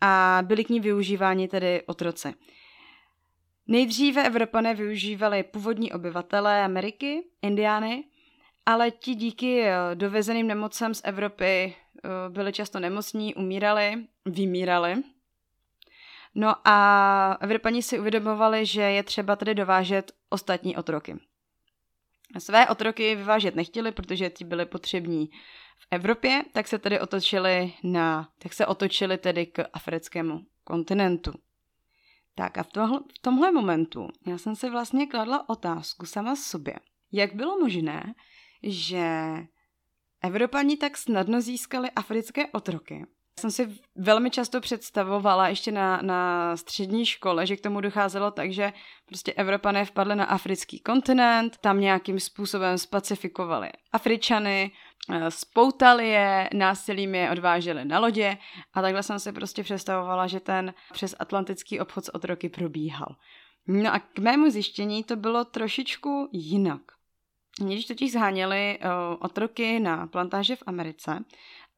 a 0.00 0.38
byli 0.42 0.64
k 0.64 0.68
ní 0.68 0.80
využíváni 0.80 1.48
tedy 1.48 1.82
otroci. 1.86 2.34
Nejdříve 3.68 4.26
Evropané 4.26 4.74
využívali 4.74 5.42
původní 5.42 5.92
obyvatelé 5.92 6.64
Ameriky, 6.64 7.24
Indiány, 7.42 8.04
ale 8.66 8.90
ti 8.90 9.14
díky 9.14 9.62
eh, 9.62 9.74
dovezeným 9.94 10.46
nemocem 10.46 10.94
z 10.94 11.00
Evropy 11.04 11.44
eh, 11.44 12.08
byli 12.28 12.52
často 12.52 12.80
nemocní, 12.80 13.34
umírali, 13.34 13.94
vymírali. 14.26 14.94
No 16.34 16.54
a 16.68 17.38
Evropani 17.40 17.82
si 17.82 17.98
uvědomovali, 17.98 18.66
že 18.66 18.82
je 18.82 19.02
třeba 19.02 19.36
tedy 19.36 19.54
dovážet 19.54 20.12
ostatní 20.30 20.76
otroky. 20.76 21.16
Své 22.38 22.68
otroky 22.68 23.14
vyvážet 23.14 23.54
nechtěli, 23.54 23.92
protože 23.92 24.30
ti 24.30 24.44
byli 24.44 24.66
potřební 24.66 25.26
v 25.78 25.86
Evropě, 25.90 26.42
tak 26.52 26.68
se 26.68 26.78
tedy 26.78 27.00
otočili 27.00 27.72
na, 27.82 28.28
tak 28.38 28.52
se 28.52 28.66
otočili 28.66 29.18
tedy 29.18 29.46
k 29.46 29.64
africkému 29.72 30.40
kontinentu. 30.64 31.32
Tak 32.38 32.58
a 32.58 32.62
v, 32.62 32.68
tohle, 32.68 33.00
v 33.18 33.18
tomhle 33.22 33.52
momentu 33.52 34.08
já 34.26 34.38
jsem 34.38 34.56
si 34.56 34.70
vlastně 34.70 35.06
kladla 35.06 35.48
otázku 35.48 36.06
sama 36.06 36.36
sobě. 36.36 36.74
Jak 37.12 37.34
bylo 37.34 37.58
možné, 37.58 38.14
že 38.62 39.06
Evropani 40.22 40.76
tak 40.76 40.96
snadno 40.96 41.40
získali 41.40 41.90
africké 41.90 42.46
otroky? 42.46 43.06
Jsem 43.40 43.50
si 43.50 43.78
velmi 43.96 44.30
často 44.30 44.60
představovala 44.60 45.48
ještě 45.48 45.72
na, 45.72 46.02
na 46.02 46.56
střední 46.56 47.06
škole, 47.06 47.46
že 47.46 47.56
k 47.56 47.60
tomu 47.60 47.80
docházelo 47.80 48.30
tak, 48.30 48.52
že 48.52 48.72
prostě 49.06 49.32
Evropané 49.32 49.84
vpadli 49.84 50.16
na 50.16 50.24
africký 50.24 50.80
kontinent, 50.80 51.56
tam 51.56 51.80
nějakým 51.80 52.20
způsobem 52.20 52.78
spacifikovali 52.78 53.70
Afričany, 53.92 54.70
spoutali 55.28 56.08
je, 56.08 56.50
násilím 56.54 57.14
je 57.14 57.30
odváželi 57.30 57.84
na 57.84 57.98
lodě 57.98 58.38
a 58.74 58.82
takhle 58.82 59.02
jsem 59.02 59.18
si 59.18 59.32
prostě 59.32 59.62
představovala, 59.62 60.26
že 60.26 60.40
ten 60.40 60.74
přes 60.92 61.14
atlantický 61.18 61.80
obchod 61.80 62.04
s 62.04 62.14
otroky 62.14 62.48
probíhal. 62.48 63.16
No 63.66 63.94
a 63.94 63.98
k 63.98 64.18
mému 64.18 64.50
zjištění 64.50 65.04
to 65.04 65.16
bylo 65.16 65.44
trošičku 65.44 66.28
jinak. 66.32 66.82
Když 67.60 67.86
totiž 67.86 68.12
zháněli 68.12 68.78
uh, 68.78 69.16
otroky 69.20 69.80
na 69.80 70.06
plantáže 70.06 70.56
v 70.56 70.62
Americe, 70.66 71.24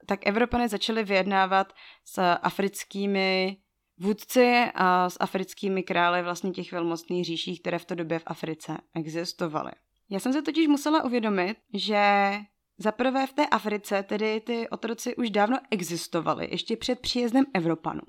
tak 0.06 0.26
Evropané 0.26 0.68
začali 0.68 1.04
vyjednávat 1.04 1.72
s 2.04 2.34
africkými 2.34 3.56
vůdci 3.98 4.64
a 4.74 5.10
s 5.10 5.16
africkými 5.20 5.82
krály 5.82 6.22
vlastně 6.22 6.50
těch 6.50 6.72
velmocných 6.72 7.24
říší, 7.24 7.58
které 7.58 7.78
v 7.78 7.84
té 7.84 7.94
době 7.94 8.18
v 8.18 8.22
Africe 8.26 8.76
existovaly. 8.94 9.72
Já 10.10 10.20
jsem 10.20 10.32
se 10.32 10.42
totiž 10.42 10.66
musela 10.66 11.04
uvědomit, 11.04 11.56
že 11.74 12.32
za 12.80 12.92
prvé 12.92 13.26
v 13.26 13.32
té 13.32 13.46
Africe 13.46 14.02
tedy 14.02 14.40
ty 14.40 14.68
otroci 14.68 15.16
už 15.16 15.30
dávno 15.30 15.58
existovaly, 15.70 16.49
ještě 16.50 16.76
před 16.76 17.00
příjezdem 17.00 17.44
Evropanů. 17.54 18.00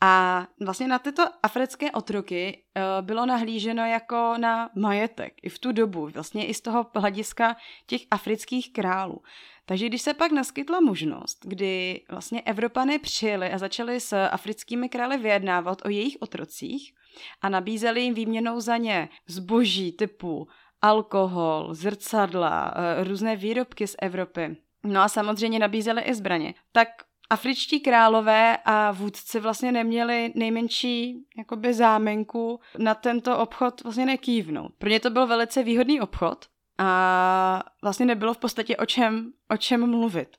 A 0.00 0.46
vlastně 0.64 0.88
na 0.88 0.98
tyto 0.98 1.22
africké 1.42 1.90
otroky 1.90 2.62
uh, 2.76 3.06
bylo 3.06 3.26
nahlíženo 3.26 3.86
jako 3.86 4.34
na 4.38 4.70
majetek 4.74 5.34
i 5.42 5.48
v 5.48 5.58
tu 5.58 5.72
dobu, 5.72 6.08
vlastně 6.08 6.46
i 6.46 6.54
z 6.54 6.60
toho 6.60 6.86
hlediska 6.94 7.56
těch 7.86 8.00
afrických 8.10 8.72
králů. 8.72 9.22
Takže 9.66 9.86
když 9.86 10.02
se 10.02 10.14
pak 10.14 10.32
naskytla 10.32 10.80
možnost, 10.80 11.38
kdy 11.44 12.04
vlastně 12.10 12.40
Evropané 12.40 12.98
přijeli 12.98 13.52
a 13.52 13.58
začali 13.58 14.00
s 14.00 14.26
africkými 14.26 14.88
králi 14.88 15.18
vyjednávat 15.18 15.78
o 15.84 15.88
jejich 15.88 16.16
otrocích 16.20 16.94
a 17.40 17.48
nabízeli 17.48 18.02
jim 18.02 18.14
výměnou 18.14 18.60
za 18.60 18.76
ně 18.76 19.08
zboží 19.26 19.92
typu 19.92 20.48
alkohol, 20.84 21.68
zrcadla, 21.74 22.74
eh, 22.76 23.04
různé 23.04 23.36
výrobky 23.36 23.86
z 23.86 23.96
Evropy. 24.02 24.56
No 24.84 25.00
a 25.00 25.08
samozřejmě 25.08 25.58
nabízeli 25.58 26.02
i 26.02 26.14
zbraně. 26.14 26.54
Tak 26.72 26.88
afričtí 27.30 27.80
králové 27.80 28.56
a 28.64 28.90
vůdci 28.92 29.40
vlastně 29.40 29.72
neměli 29.72 30.32
nejmenší 30.34 31.24
jakoby 31.38 31.74
zámenku 31.74 32.60
na 32.78 32.94
tento 32.94 33.38
obchod 33.38 33.82
vlastně 33.82 34.06
nekývnout. 34.06 34.72
Pro 34.78 34.88
ně 34.88 35.00
to 35.00 35.10
byl 35.10 35.26
velice 35.26 35.62
výhodný 35.62 36.00
obchod 36.00 36.46
a 36.78 37.62
vlastně 37.82 38.06
nebylo 38.06 38.34
v 38.34 38.38
podstatě 38.38 38.76
o 38.76 38.86
čem, 38.86 39.32
o 39.50 39.56
čem 39.56 39.90
mluvit. 39.90 40.36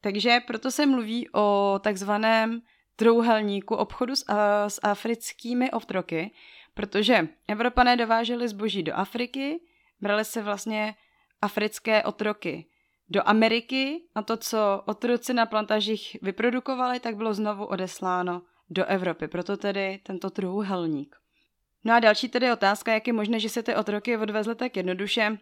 Takže 0.00 0.40
proto 0.46 0.70
se 0.70 0.86
mluví 0.86 1.28
o 1.34 1.80
takzvaném 1.82 2.60
trouhelníku 2.96 3.74
obchodu 3.74 4.16
s, 4.16 4.24
a, 4.28 4.68
s 4.68 4.80
africkými 4.82 5.70
otroky, 5.70 6.30
protože 6.74 7.28
Evropané 7.48 7.96
dováželi 7.96 8.48
zboží 8.48 8.82
do 8.82 8.94
Afriky, 8.94 9.60
brali 10.00 10.24
se 10.24 10.42
vlastně 10.42 10.94
africké 11.42 12.02
otroky 12.02 12.66
do 13.08 13.28
Ameriky 13.28 14.02
a 14.14 14.22
to, 14.22 14.36
co 14.36 14.82
otroci 14.86 15.34
na 15.34 15.46
plantažích 15.46 16.16
vyprodukovali, 16.22 17.00
tak 17.00 17.16
bylo 17.16 17.34
znovu 17.34 17.64
odesláno 17.64 18.42
do 18.70 18.84
Evropy. 18.84 19.28
Proto 19.28 19.56
tedy 19.56 20.00
tento 20.02 20.30
trůhelník. 20.30 21.16
No 21.84 21.94
a 21.94 22.00
další 22.00 22.28
tedy 22.28 22.52
otázka, 22.52 22.92
jak 22.92 23.06
je 23.06 23.12
možné, 23.12 23.40
že 23.40 23.48
se 23.48 23.62
ty 23.62 23.74
otroky 23.74 24.16
odvezly 24.16 24.54
tak 24.54 24.76
jednoduše. 24.76 25.38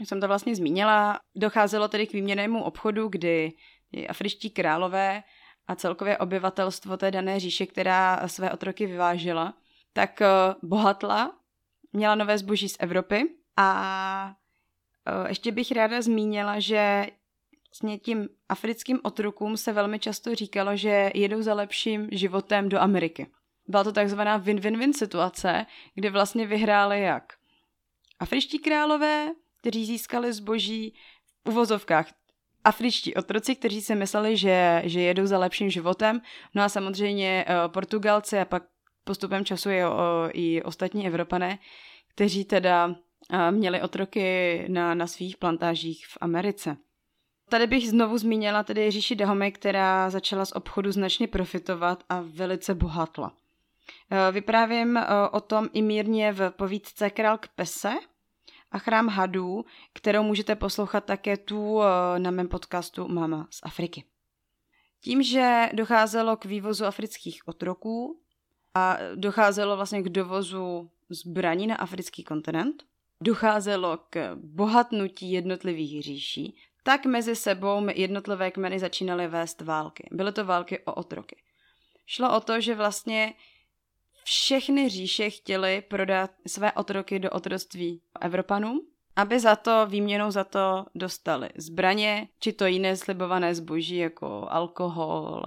Jsem 0.00 0.20
to 0.20 0.28
vlastně 0.28 0.54
zmínila. 0.54 1.20
Docházelo 1.36 1.88
tedy 1.88 2.06
k 2.06 2.12
výměnému 2.12 2.62
obchodu, 2.62 3.08
kdy 3.08 3.52
afričtí 4.08 4.50
králové 4.50 5.22
a 5.66 5.74
celkově 5.74 6.18
obyvatelstvo 6.18 6.96
té 6.96 7.10
dané 7.10 7.40
říše, 7.40 7.66
která 7.66 8.28
své 8.28 8.50
otroky 8.52 8.86
vyvážela, 8.86 9.54
tak 9.92 10.22
eh, 10.22 10.28
bohatla, 10.62 11.32
měla 11.92 12.14
nové 12.14 12.38
zboží 12.38 12.68
z 12.68 12.76
Evropy 12.80 13.37
a 13.58 14.34
eh, 15.06 15.28
ještě 15.28 15.52
bych 15.52 15.72
ráda 15.72 16.02
zmínila, 16.02 16.60
že 16.60 17.06
vlastně 17.70 17.98
tím 17.98 18.28
africkým 18.48 19.00
otrokům 19.02 19.56
se 19.56 19.72
velmi 19.72 19.98
často 19.98 20.34
říkalo, 20.34 20.76
že 20.76 21.10
jedou 21.14 21.42
za 21.42 21.54
lepším 21.54 22.08
životem 22.12 22.68
do 22.68 22.80
Ameriky. 22.80 23.26
Byla 23.66 23.84
to 23.84 23.92
takzvaná 23.92 24.38
win-win-win 24.38 24.92
situace, 24.92 25.66
kdy 25.94 26.10
vlastně 26.10 26.46
vyhráli 26.46 27.02
jak 27.02 27.32
afričtí 28.18 28.58
králové, 28.58 29.28
kteří 29.60 29.86
získali 29.86 30.32
zboží 30.32 30.94
v 31.44 31.48
uvozovkách 31.48 32.06
afričtí 32.64 33.14
otroci, 33.14 33.56
kteří 33.56 33.82
si 33.82 33.94
mysleli, 33.94 34.36
že, 34.36 34.82
že 34.84 35.00
jedou 35.00 35.26
za 35.26 35.38
lepším 35.38 35.70
životem, 35.70 36.20
no 36.54 36.62
a 36.62 36.68
samozřejmě 36.68 37.44
uh, 37.48 37.72
Portugalci 37.72 38.38
a 38.38 38.44
pak 38.44 38.62
postupem 39.04 39.44
času 39.44 39.70
i, 39.70 39.84
uh, 39.84 39.92
i 40.32 40.62
ostatní 40.62 41.06
Evropané, 41.06 41.58
kteří 42.14 42.44
teda 42.44 42.94
měli 43.50 43.82
otroky 43.82 44.64
na, 44.68 44.94
na 44.94 45.06
svých 45.06 45.36
plantážích 45.36 46.06
v 46.06 46.18
Americe. 46.20 46.76
Tady 47.48 47.66
bych 47.66 47.88
znovu 47.88 48.18
zmínila 48.18 48.62
tedy 48.62 48.90
říši 48.90 49.16
Dahomey, 49.16 49.52
která 49.52 50.10
začala 50.10 50.44
z 50.44 50.52
obchodu 50.52 50.92
značně 50.92 51.28
profitovat 51.28 52.04
a 52.08 52.24
velice 52.24 52.74
bohatla. 52.74 53.32
Vyprávím 54.32 54.98
o 55.30 55.40
tom 55.40 55.68
i 55.72 55.82
mírně 55.82 56.32
v 56.32 56.50
povídce 56.50 57.10
Král 57.10 57.38
k 57.38 57.48
Pese, 57.48 57.94
a 58.70 58.78
chrám 58.78 59.08
hadů, 59.08 59.64
kterou 59.92 60.22
můžete 60.22 60.56
poslouchat 60.56 61.04
také 61.04 61.36
tu 61.36 61.82
eh, 61.82 62.18
na 62.18 62.30
mém 62.30 62.48
podcastu 62.48 63.08
Mama 63.08 63.48
z 63.50 63.60
Afriky. 63.62 64.04
Tím, 65.00 65.22
že 65.22 65.70
docházelo 65.72 66.36
k 66.36 66.44
vývozu 66.44 66.84
afrických 66.84 67.48
otroků 67.48 68.20
a 68.74 68.98
docházelo 69.14 69.76
vlastně 69.76 70.02
k 70.02 70.08
dovozu 70.08 70.90
zbraní 71.10 71.66
na 71.66 71.76
africký 71.76 72.24
kontinent, 72.24 72.82
docházelo 73.22 73.98
k 74.10 74.34
bohatnutí 74.34 75.32
jednotlivých 75.32 76.02
říší, 76.02 76.56
tak 76.82 77.06
mezi 77.06 77.36
sebou 77.36 77.86
jednotlivé 77.94 78.50
kmeny 78.50 78.78
začínaly 78.78 79.28
vést 79.28 79.60
války. 79.60 80.08
Byly 80.12 80.32
to 80.32 80.44
války 80.44 80.78
o 80.78 80.94
otroky. 80.94 81.36
Šlo 82.06 82.36
o 82.36 82.40
to, 82.40 82.60
že 82.60 82.74
vlastně 82.74 83.34
všechny 84.24 84.88
říše 84.88 85.30
chtěly 85.30 85.82
prodat 85.88 86.30
své 86.46 86.72
otroky 86.72 87.18
do 87.18 87.30
otroctví 87.30 88.02
Evropanům, 88.20 88.80
aby 89.16 89.40
za 89.40 89.56
to, 89.56 89.86
výměnou 89.86 90.30
za 90.30 90.44
to 90.44 90.84
dostali 90.94 91.48
zbraně, 91.56 92.28
či 92.40 92.52
to 92.52 92.66
jiné 92.66 92.96
slibované 92.96 93.54
zboží, 93.54 93.96
jako 93.96 94.46
alkohol 94.50 95.42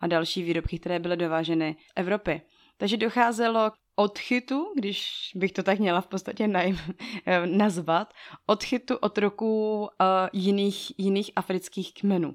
a 0.00 0.06
další 0.06 0.42
výrobky, 0.42 0.78
které 0.78 0.98
byly 0.98 1.16
dováženy 1.16 1.76
z 1.78 1.92
Evropy. 1.96 2.42
Takže 2.76 2.96
docházelo 2.96 3.70
k 3.70 3.74
odchytu, 3.96 4.72
když 4.76 5.30
bych 5.34 5.52
to 5.52 5.62
tak 5.62 5.78
měla 5.78 6.00
v 6.00 6.06
podstatě 6.06 6.48
najm, 6.48 6.78
nazvat, 7.46 8.14
odchytu 8.46 8.96
otroků 8.96 9.80
uh, 9.80 9.86
jiných, 10.32 10.98
jiných 10.98 11.30
afrických 11.36 11.94
kmenů. 11.94 12.34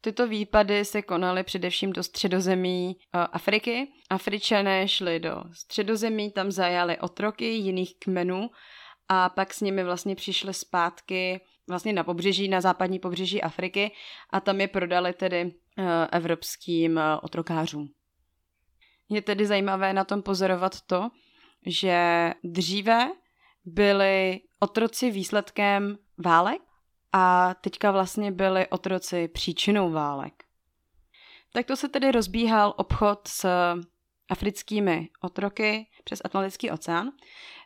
Tyto 0.00 0.28
výpady 0.28 0.84
se 0.84 1.02
konaly 1.02 1.42
především 1.42 1.92
do 1.92 2.02
středozemí 2.02 2.96
uh, 2.96 3.20
Afriky. 3.32 3.88
Afričané 4.10 4.88
šli 4.88 5.20
do 5.20 5.42
středozemí, 5.52 6.30
tam 6.30 6.50
zajali 6.50 6.98
otroky 6.98 7.44
jiných 7.44 7.98
kmenů 7.98 8.50
a 9.08 9.28
pak 9.28 9.54
s 9.54 9.60
nimi 9.60 9.84
vlastně 9.84 10.16
přišli 10.16 10.54
zpátky 10.54 11.40
vlastně 11.68 11.92
na 11.92 12.04
pobřeží, 12.04 12.48
na 12.48 12.60
západní 12.60 12.98
pobřeží 12.98 13.42
Afriky 13.42 13.90
a 14.30 14.40
tam 14.40 14.60
je 14.60 14.68
prodali 14.68 15.12
tedy 15.12 15.54
evropským 16.12 17.00
otrokářům. 17.22 17.95
Je 19.08 19.22
tedy 19.22 19.46
zajímavé 19.46 19.92
na 19.92 20.04
tom 20.04 20.22
pozorovat 20.22 20.80
to, 20.80 21.10
že 21.66 22.30
dříve 22.44 23.10
byli 23.64 24.40
otroci 24.60 25.10
výsledkem 25.10 25.98
válek 26.18 26.62
a 27.12 27.54
teďka 27.54 27.90
vlastně 27.90 28.32
byli 28.32 28.66
otroci 28.66 29.28
příčinou 29.28 29.90
válek. 29.90 30.44
Takto 31.52 31.76
se 31.76 31.88
tedy 31.88 32.12
rozbíhal 32.12 32.74
obchod 32.76 33.28
s 33.28 33.46
africkými 34.30 35.08
otroky 35.20 35.86
přes 36.04 36.20
Atlantický 36.24 36.70
oceán. 36.70 37.10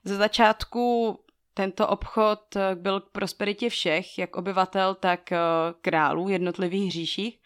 Ze 0.05 0.17
začátku 0.17 1.19
tento 1.55 1.89
obchod 1.89 2.57
byl 2.75 3.01
k 3.01 3.11
prosperitě 3.11 3.69
všech, 3.69 4.19
jak 4.19 4.37
obyvatel, 4.37 4.95
tak 4.95 5.33
eh, 5.33 5.39
králů 5.81 6.29
jednotlivých 6.29 6.93
říších. 6.93 7.40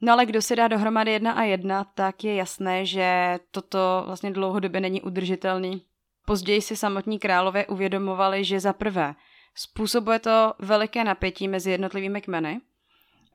No 0.00 0.12
ale 0.12 0.26
kdo 0.26 0.42
se 0.42 0.56
dá 0.56 0.68
dohromady 0.68 1.12
jedna 1.12 1.32
a 1.32 1.42
jedna, 1.42 1.84
tak 1.84 2.24
je 2.24 2.34
jasné, 2.34 2.86
že 2.86 3.38
toto 3.50 4.02
vlastně 4.06 4.30
dlouhodobě 4.30 4.80
není 4.80 5.02
udržitelný. 5.02 5.82
Později 6.26 6.62
si 6.62 6.76
samotní 6.76 7.18
králové 7.18 7.66
uvědomovali, 7.66 8.44
že 8.44 8.60
za 8.60 8.72
prvé 8.72 9.14
Způsobuje 9.58 10.18
to 10.18 10.54
veliké 10.58 11.04
napětí 11.04 11.48
mezi 11.48 11.70
jednotlivými 11.70 12.20
kmeny. 12.20 12.60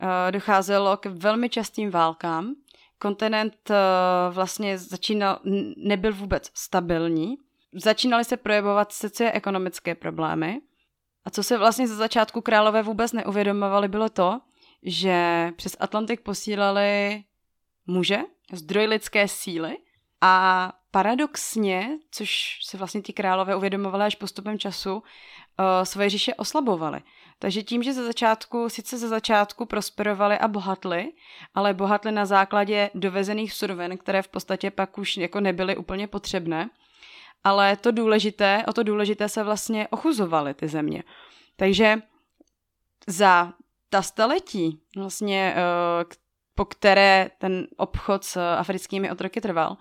Eh, 0.02 0.32
docházelo 0.32 0.98
k 0.98 1.06
velmi 1.06 1.50
častým 1.50 1.92
válkám. 1.92 2.56
Kontinent 3.00 3.54
eh, 3.70 3.76
vlastně 4.32 4.78
začínal, 4.78 5.40
nebyl 5.78 6.14
vůbec 6.14 6.52
stabilní. 6.54 7.38
Začínaly 7.74 8.26
se 8.26 8.38
projevovat 8.38 8.92
socioekonomické 8.92 9.96
problémy. 9.96 10.62
A 11.26 11.30
co 11.30 11.44
se 11.44 11.58
vlastně 11.58 11.88
za 11.88 11.96
začátku 11.96 12.42
králové 12.42 12.84
vůbec 12.84 13.14
neuvědomovali, 13.14 13.88
bylo 13.88 14.10
to, 14.10 14.40
že 14.84 15.52
přes 15.56 15.78
Atlantik 15.80 16.22
posílali 16.22 17.24
muže, 17.88 18.20
zdroj 18.54 18.86
lidské 18.86 19.28
síly 19.28 19.78
a 20.22 20.74
paradoxně, 20.92 21.90
což 22.12 22.60
se 22.64 22.78
vlastně 22.78 23.02
ty 23.02 23.14
králové 23.14 23.56
uvědomovali 23.56 24.04
až 24.04 24.16
postupem 24.16 24.60
času, 24.60 24.94
uh, 24.96 25.04
svoje 25.84 26.10
říše 26.10 26.36
oslabovaly. 26.36 27.02
Takže 27.40 27.64
tím, 27.64 27.84
že 27.84 27.94
ze 27.94 28.06
začátku, 28.06 28.70
sice 28.70 28.98
ze 28.98 29.08
začátku 29.08 29.66
prosperovali 29.66 30.38
a 30.38 30.48
bohatli, 30.48 31.12
ale 31.56 31.74
bohatli 31.74 32.12
na 32.12 32.26
základě 32.26 32.90
dovezených 32.94 33.54
surovin, 33.54 33.98
které 33.98 34.22
v 34.22 34.28
podstatě 34.28 34.72
pak 34.72 34.98
už 34.98 35.18
jako 35.18 35.40
nebyly 35.40 35.78
úplně 35.78 36.08
potřebné, 36.08 36.70
ale 37.44 37.76
to 37.76 37.92
důležité, 37.92 38.64
o 38.68 38.74
to 38.74 38.84
důležité 38.84 39.30
se 39.30 39.44
vlastně 39.44 39.88
ochuzovaly 39.88 40.54
ty 40.54 40.68
země. 40.68 41.04
Takže 41.56 42.02
za 43.08 43.54
ta 43.92 44.02
staletí, 44.02 44.82
vlastně, 44.98 45.56
uh, 45.56 46.12
po 46.56 46.66
které 46.66 47.30
ten 47.38 47.68
obchod 47.78 48.24
s 48.24 48.56
africkými 48.56 49.12
otroky 49.12 49.42
trval, 49.42 49.78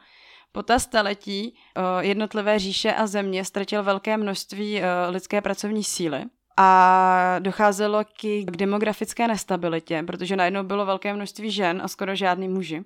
po 0.52 0.62
ta 0.62 0.78
staletí 0.78 1.54
uh, 1.54 1.84
jednotlivé 2.00 2.58
říše 2.58 2.94
a 2.94 3.06
země 3.06 3.44
ztratil 3.44 3.82
velké 3.82 4.16
množství 4.16 4.82
lidské 5.10 5.40
pracovní 5.40 5.84
síly 5.84 6.24
a 6.56 7.38
docházelo 7.38 8.04
k, 8.04 8.44
k 8.44 8.56
demografické 8.56 9.28
nestabilitě, 9.28 10.02
protože 10.06 10.36
najednou 10.36 10.62
bylo 10.62 10.86
velké 10.86 11.14
množství 11.14 11.50
žen 11.50 11.80
a 11.84 11.88
skoro 11.88 12.16
žádný 12.16 12.48
muži, 12.48 12.84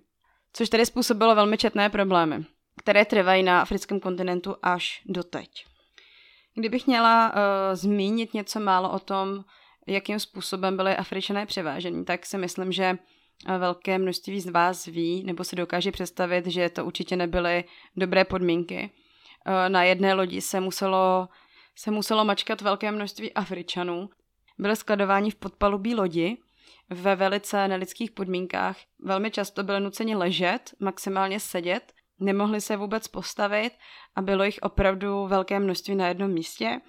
což 0.53 0.69
tedy 0.69 0.87
způsobilo 0.87 1.35
velmi 1.35 1.57
četné 1.59 1.91
problémy, 1.91 2.45
které 2.79 3.05
trvají 3.05 3.43
na 3.43 3.61
africkém 3.61 4.01
kontinentu 4.01 4.57
až 4.63 5.03
doteď. 5.07 5.65
Kdybych 6.55 6.87
měla 6.87 7.29
uh, 7.29 7.37
zmínit 7.73 8.35
něco 8.35 8.61
málo 8.61 8.91
o 8.91 8.99
tom, 8.99 9.45
jakým 9.87 10.21
způsobem 10.21 10.77
byly 10.77 10.97
Afričané 10.97 11.47
převážení, 11.47 12.05
tak 12.05 12.27
si 12.27 12.39
myslím, 12.39 12.73
že 12.73 12.99
velké 13.59 13.99
množství 13.99 14.41
z 14.41 14.49
vás 14.49 14.87
ví 14.87 15.25
nebo 15.25 15.45
si 15.45 15.57
dokáže 15.57 15.93
představit, 15.93 16.47
že 16.47 16.69
to 16.69 16.85
určitě 16.85 17.17
nebyly 17.17 17.65
dobré 17.97 18.25
podmínky. 18.25 18.91
Eh, 19.47 19.69
na 19.69 19.85
jedné 19.85 20.15
lodi 20.15 20.41
se 20.41 20.61
muselo, 20.61 21.29
se 21.77 21.91
muselo 21.91 22.25
mačkat 22.25 22.61
velké 22.61 22.93
množství 22.93 23.33
Afričanů. 23.33 24.11
Byly 24.59 24.77
skladováni 24.77 25.31
v 25.31 25.35
podpalubí 25.35 25.95
lodi 25.95 26.37
ve 26.91 27.17
velice 27.17 27.69
nelidských 27.69 28.11
podmínkách. 28.11 28.77
Velmi 28.99 29.31
často 29.31 29.63
byly 29.63 29.81
nuceni 29.81 30.15
ležet, 30.15 30.75
maximálně 30.81 31.41
sedět, 31.41 31.93
nemohli 32.21 32.61
se 32.61 32.77
vůbec 32.77 33.09
postavit 33.09 33.73
a 34.17 34.23
bylo 34.23 34.45
jich 34.45 34.59
opravdu 34.63 35.27
velké 35.27 35.61
množství 35.61 35.95
na 35.95 36.09
jednom 36.09 36.31
místě. 36.31 36.81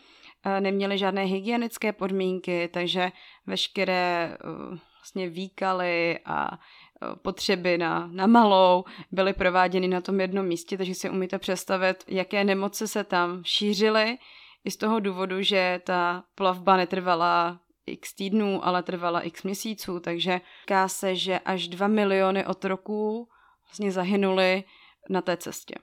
Eh, 0.46 0.62
neměli 0.62 0.98
žádné 0.98 1.24
hygienické 1.24 1.94
podmínky, 1.94 2.70
takže 2.74 3.12
veškeré 3.48 4.32
eh, 4.34 4.78
vlastně 5.06 5.30
výkaly 5.30 6.20
a 6.26 6.54
e, 6.54 7.16
potřeby 7.16 7.78
na, 7.78 8.10
na 8.12 8.28
malou 8.28 8.84
byly 9.12 9.34
prováděny 9.34 9.88
na 9.88 10.02
tom 10.02 10.20
jednom 10.20 10.46
místě, 10.46 10.78
takže 10.78 10.96
si 10.96 11.10
umíte 11.10 11.40
představit, 11.40 12.04
jaké 12.08 12.44
nemoci 12.44 12.88
se 12.88 13.04
tam 13.04 13.44
šířily, 13.44 14.18
i 14.66 14.72
z 14.72 14.78
toho 14.78 15.00
důvodu, 15.00 15.42
že 15.42 15.82
ta 15.84 16.24
plavba 16.36 16.78
netrvala 16.78 17.60
x 17.86 18.14
týdnů, 18.14 18.66
ale 18.68 18.84
trvala 18.84 19.22
x 19.22 19.44
měsíců, 19.44 20.00
takže 20.00 20.42
říká 20.62 20.88
se, 20.88 21.16
že 21.16 21.40
až 21.40 21.68
2 21.68 21.88
miliony 21.88 22.46
otroků 22.46 23.28
vlastně 23.66 23.92
zahynuli 23.92 24.64
na 25.10 25.22
té 25.22 25.38
cestě. 25.38 25.76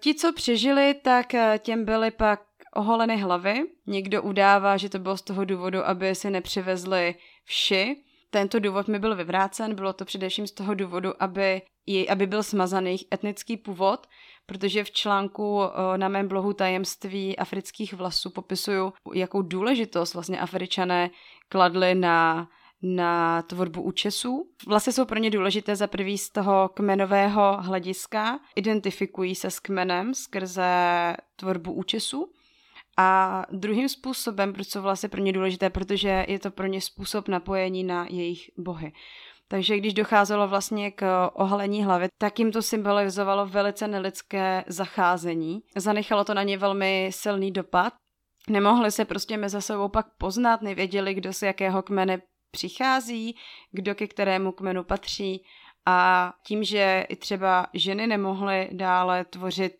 Ti, 0.00 0.14
co 0.14 0.32
přežili, 0.32 0.94
tak 0.94 1.34
eh, 1.34 1.58
těm 1.62 1.84
byly 1.84 2.10
pak 2.10 2.40
oholeny 2.76 3.16
hlavy. 3.16 3.62
Někdo 3.86 4.22
udává, 4.22 4.76
že 4.76 4.88
to 4.88 4.98
bylo 4.98 5.16
z 5.16 5.22
toho 5.22 5.44
důvodu, 5.44 5.86
aby 5.86 6.14
si 6.14 6.30
nepřivezli 6.30 7.14
vši. 7.44 7.96
Tento 8.30 8.58
důvod 8.58 8.88
mi 8.88 8.98
byl 8.98 9.16
vyvrácen, 9.16 9.74
bylo 9.74 9.92
to 9.92 10.04
především 10.04 10.46
z 10.46 10.52
toho 10.52 10.74
důvodu, 10.74 11.22
aby, 11.22 11.62
aby 12.08 12.26
byl 12.26 12.42
smazaný 12.42 12.86
jejich 12.86 13.04
etnický 13.14 13.56
původ, 13.56 14.06
protože 14.46 14.84
v 14.84 14.90
článku 14.90 15.60
na 15.96 16.08
mém 16.08 16.28
blogu 16.28 16.52
Tajemství 16.52 17.36
afrických 17.36 17.94
vlasů 17.94 18.30
popisuju, 18.30 18.92
jakou 19.14 19.42
důležitost 19.42 20.14
vlastně 20.14 20.40
Afričané 20.40 21.10
kladli 21.48 21.94
na 21.94 22.48
na 22.86 23.42
tvorbu 23.42 23.82
účesů. 23.82 24.50
Vlasy 24.66 24.92
jsou 24.92 25.04
pro 25.04 25.18
ně 25.18 25.30
důležité 25.30 25.76
za 25.76 25.86
prvý 25.86 26.18
z 26.18 26.30
toho 26.30 26.68
kmenového 26.74 27.56
hlediska. 27.60 28.38
Identifikují 28.56 29.34
se 29.34 29.50
s 29.50 29.60
kmenem 29.60 30.14
skrze 30.14 30.66
tvorbu 31.36 31.72
účesů. 31.72 32.32
A 32.96 33.42
druhým 33.52 33.88
způsobem, 33.88 34.52
proč 34.52 34.68
jsou 34.68 34.82
vlasy 34.82 35.08
pro 35.08 35.20
ně 35.20 35.32
důležité, 35.32 35.70
protože 35.70 36.24
je 36.28 36.38
to 36.38 36.50
pro 36.50 36.66
ně 36.66 36.80
způsob 36.80 37.28
napojení 37.28 37.84
na 37.84 38.06
jejich 38.10 38.50
bohy. 38.58 38.92
Takže 39.48 39.76
když 39.76 39.94
docházelo 39.94 40.48
vlastně 40.48 40.90
k 40.90 41.30
ohalení 41.34 41.84
hlavy, 41.84 42.08
tak 42.18 42.38
jim 42.38 42.52
to 42.52 42.62
symbolizovalo 42.62 43.46
velice 43.46 43.88
nelidské 43.88 44.64
zacházení. 44.66 45.62
Zanechalo 45.76 46.24
to 46.24 46.34
na 46.34 46.42
ně 46.42 46.58
velmi 46.58 47.10
silný 47.12 47.50
dopad. 47.50 47.92
Nemohli 48.48 48.90
se 48.90 49.04
prostě 49.04 49.36
mezi 49.36 49.62
sebou 49.62 49.88
pak 49.88 50.06
poznat, 50.18 50.62
nevěděli, 50.62 51.14
kdo 51.14 51.32
z 51.32 51.42
jakého 51.42 51.82
kmene 51.82 52.18
přichází, 52.50 53.36
kdo 53.72 53.94
ke 53.94 54.06
kterému 54.06 54.52
kmenu 54.52 54.84
patří 54.84 55.44
a 55.86 56.32
tím, 56.46 56.64
že 56.64 57.06
i 57.08 57.16
třeba 57.16 57.66
ženy 57.74 58.06
nemohly 58.06 58.68
dále 58.72 59.24
tvořit 59.24 59.74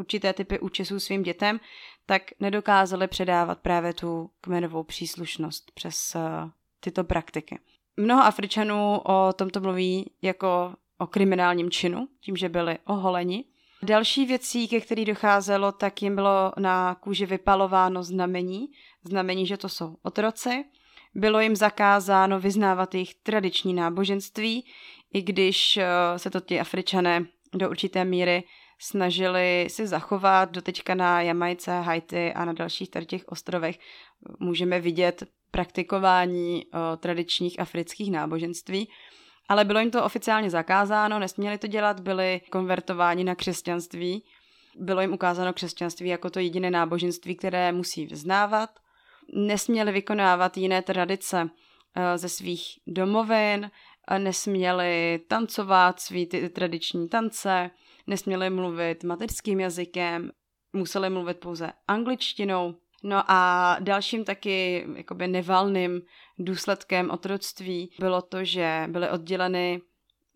určité 0.00 0.32
typy 0.32 0.58
účesů 0.58 1.00
svým 1.00 1.22
dětem, 1.22 1.60
tak 2.06 2.22
nedokázali 2.40 3.08
předávat 3.08 3.58
právě 3.58 3.94
tu 3.94 4.30
kmenovou 4.40 4.82
příslušnost 4.82 5.70
přes 5.74 6.14
uh, 6.14 6.50
tyto 6.80 7.04
praktiky. 7.04 7.58
Mnoho 7.96 8.22
Afričanů 8.22 9.00
o 9.04 9.32
tomto 9.32 9.60
mluví 9.60 10.10
jako 10.22 10.74
o 10.98 11.06
kriminálním 11.06 11.70
činu, 11.70 12.08
tím, 12.20 12.36
že 12.36 12.48
byli 12.48 12.78
oholeni. 12.84 13.44
Další 13.82 14.26
věcí, 14.26 14.68
ke 14.68 14.80
který 14.80 15.04
docházelo, 15.04 15.72
tak 15.72 16.02
jim 16.02 16.14
bylo 16.14 16.52
na 16.58 16.94
kůži 16.94 17.26
vypalováno 17.26 18.02
znamení, 18.02 18.68
znamení, 19.04 19.46
že 19.46 19.56
to 19.56 19.68
jsou 19.68 19.96
otroci. 20.02 20.64
Bylo 21.14 21.40
jim 21.40 21.56
zakázáno 21.56 22.40
vyznávat 22.40 22.94
jejich 22.94 23.14
tradiční 23.14 23.74
náboženství, 23.74 24.66
i 25.12 25.22
když 25.22 25.76
eh, 25.76 25.86
se 26.16 26.30
to 26.30 26.40
ti 26.40 26.60
Afričané 26.60 27.26
do 27.54 27.70
určité 27.70 28.04
míry 28.04 28.44
snažili 28.80 29.66
si 29.70 29.86
zachovat. 29.86 30.50
Doteďka 30.50 30.94
na 30.94 31.22
Jamajce, 31.22 31.80
Haiti 31.80 32.32
a 32.32 32.44
na 32.44 32.52
dalších 32.52 32.90
tady 32.90 33.06
těch 33.06 33.28
ostrovech 33.28 33.78
můžeme 34.38 34.80
vidět 34.80 35.22
praktikování 35.50 36.66
o, 36.66 36.96
tradičních 36.96 37.60
afrických 37.60 38.10
náboženství. 38.10 38.88
Ale 39.48 39.64
bylo 39.64 39.80
jim 39.80 39.90
to 39.90 40.04
oficiálně 40.04 40.50
zakázáno, 40.50 41.18
nesměli 41.18 41.58
to 41.58 41.66
dělat, 41.66 42.00
byli 42.00 42.40
konvertováni 42.50 43.24
na 43.24 43.34
křesťanství. 43.34 44.24
Bylo 44.76 45.00
jim 45.00 45.12
ukázáno 45.12 45.52
křesťanství 45.52 46.08
jako 46.08 46.30
to 46.30 46.38
jediné 46.40 46.70
náboženství, 46.70 47.36
které 47.36 47.72
musí 47.72 48.06
vznávat. 48.06 48.70
Nesměli 49.34 49.92
vykonávat 49.92 50.56
jiné 50.56 50.82
tradice 50.82 51.50
ze 52.16 52.28
svých 52.28 52.62
domovin, 52.86 53.70
nesměli 54.18 55.20
tancovat 55.28 56.00
svý 56.00 56.26
ty 56.26 56.48
tradiční 56.48 57.08
tance, 57.08 57.70
nesměli 58.06 58.50
mluvit 58.50 59.04
mateřským 59.04 59.60
jazykem, 59.60 60.30
museli 60.72 61.10
mluvit 61.10 61.38
pouze 61.38 61.72
angličtinou. 61.88 62.74
No 63.02 63.22
a 63.28 63.76
dalším 63.80 64.24
taky 64.24 64.86
jakoby 64.94 65.28
nevalným 65.28 66.02
důsledkem 66.38 67.10
otroctví 67.10 67.90
bylo 67.98 68.22
to, 68.22 68.44
že 68.44 68.84
byly 68.88 69.10
odděleny 69.10 69.80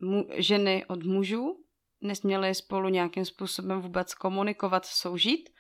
mu- 0.03 0.27
ženy 0.35 0.85
od 0.89 1.05
mužů, 1.05 1.57
nesměly 2.01 2.55
spolu 2.55 2.89
nějakým 2.89 3.25
způsobem 3.25 3.81
vůbec 3.81 4.15
komunikovat, 4.15 4.87
soužít 4.87 5.51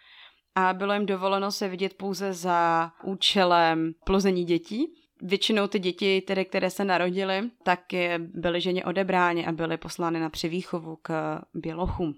a 0.54 0.72
bylo 0.72 0.92
jim 0.92 1.06
dovoleno 1.06 1.52
se 1.52 1.68
vidět 1.68 1.94
pouze 1.94 2.32
za 2.32 2.90
účelem 3.02 3.92
plození 4.04 4.44
dětí. 4.44 4.86
Většinou 5.26 5.66
ty 5.66 5.78
děti, 5.78 6.20
tedy, 6.20 6.44
které 6.44 6.70
se 6.70 6.84
narodily, 6.84 7.50
tak 7.62 7.80
byly 8.18 8.60
ženě 8.60 8.84
odebrány 8.84 9.46
a 9.46 9.52
byly 9.52 9.76
poslány 9.76 10.20
na 10.20 10.30
přivýchovu 10.30 10.98
k 11.02 11.40
bělochům. 11.54 12.14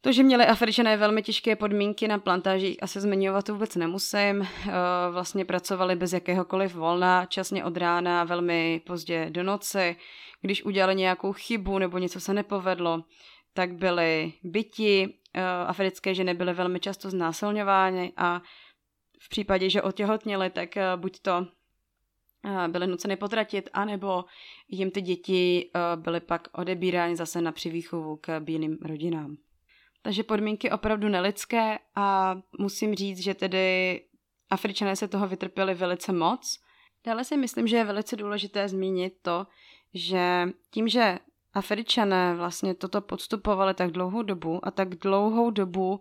To, 0.00 0.12
že 0.12 0.22
měli 0.22 0.46
Afričané 0.46 0.96
velmi 0.96 1.22
těžké 1.22 1.56
podmínky 1.56 2.08
na 2.08 2.18
plantážích, 2.18 2.82
asi 2.82 3.00
zmiňovat 3.00 3.48
vůbec 3.48 3.76
nemusím. 3.76 4.42
Eh, 4.42 4.70
vlastně 5.10 5.44
pracovali 5.44 5.96
bez 5.96 6.12
jakéhokoliv 6.12 6.74
volna, 6.74 7.26
časně 7.26 7.64
od 7.64 7.76
rána, 7.76 8.24
velmi 8.24 8.80
pozdě 8.86 9.26
do 9.30 9.42
noci. 9.42 9.96
Když 10.40 10.64
udělali 10.64 10.94
nějakou 10.94 11.32
chybu 11.32 11.78
nebo 11.78 11.98
něco 11.98 12.20
se 12.20 12.34
nepovedlo, 12.34 13.02
tak 13.54 13.74
byli 13.74 14.32
byti. 14.42 15.14
Eh, 15.34 15.42
africké 15.66 16.14
ženy 16.14 16.34
byly 16.34 16.52
velmi 16.52 16.80
často 16.80 17.10
znásilňovány 17.10 18.12
a 18.16 18.42
v 19.20 19.28
případě, 19.28 19.70
že 19.70 19.82
otěhotněli, 19.82 20.50
tak 20.50 20.76
eh, 20.76 20.82
buď 20.96 21.20
to 21.22 21.46
byly 22.68 22.86
nuceny 22.86 23.16
potratit, 23.16 23.70
anebo 23.72 24.24
jim 24.68 24.90
ty 24.90 25.00
děti 25.00 25.70
byly 25.96 26.20
pak 26.20 26.48
odebírány 26.52 27.16
zase 27.16 27.40
na 27.40 27.52
přivýchovu 27.52 28.16
k 28.16 28.40
bílým 28.40 28.78
rodinám. 28.82 29.36
Takže 30.02 30.22
podmínky 30.22 30.70
opravdu 30.70 31.08
nelidské 31.08 31.78
a 31.94 32.36
musím 32.58 32.94
říct, 32.94 33.18
že 33.18 33.34
tedy 33.34 34.00
Afričané 34.50 34.96
se 34.96 35.08
toho 35.08 35.28
vytrpěli 35.28 35.74
velice 35.74 36.12
moc. 36.12 36.60
Dále 37.04 37.24
si 37.24 37.36
myslím, 37.36 37.66
že 37.66 37.76
je 37.76 37.84
velice 37.84 38.16
důležité 38.16 38.68
zmínit 38.68 39.14
to, 39.22 39.46
že 39.94 40.48
tím, 40.70 40.88
že 40.88 41.18
Afričané 41.54 42.34
vlastně 42.34 42.74
toto 42.74 43.00
podstupovali 43.00 43.74
tak 43.74 43.90
dlouhou 43.90 44.22
dobu 44.22 44.66
a 44.66 44.70
tak 44.70 44.88
dlouhou 44.88 45.50
dobu 45.50 46.00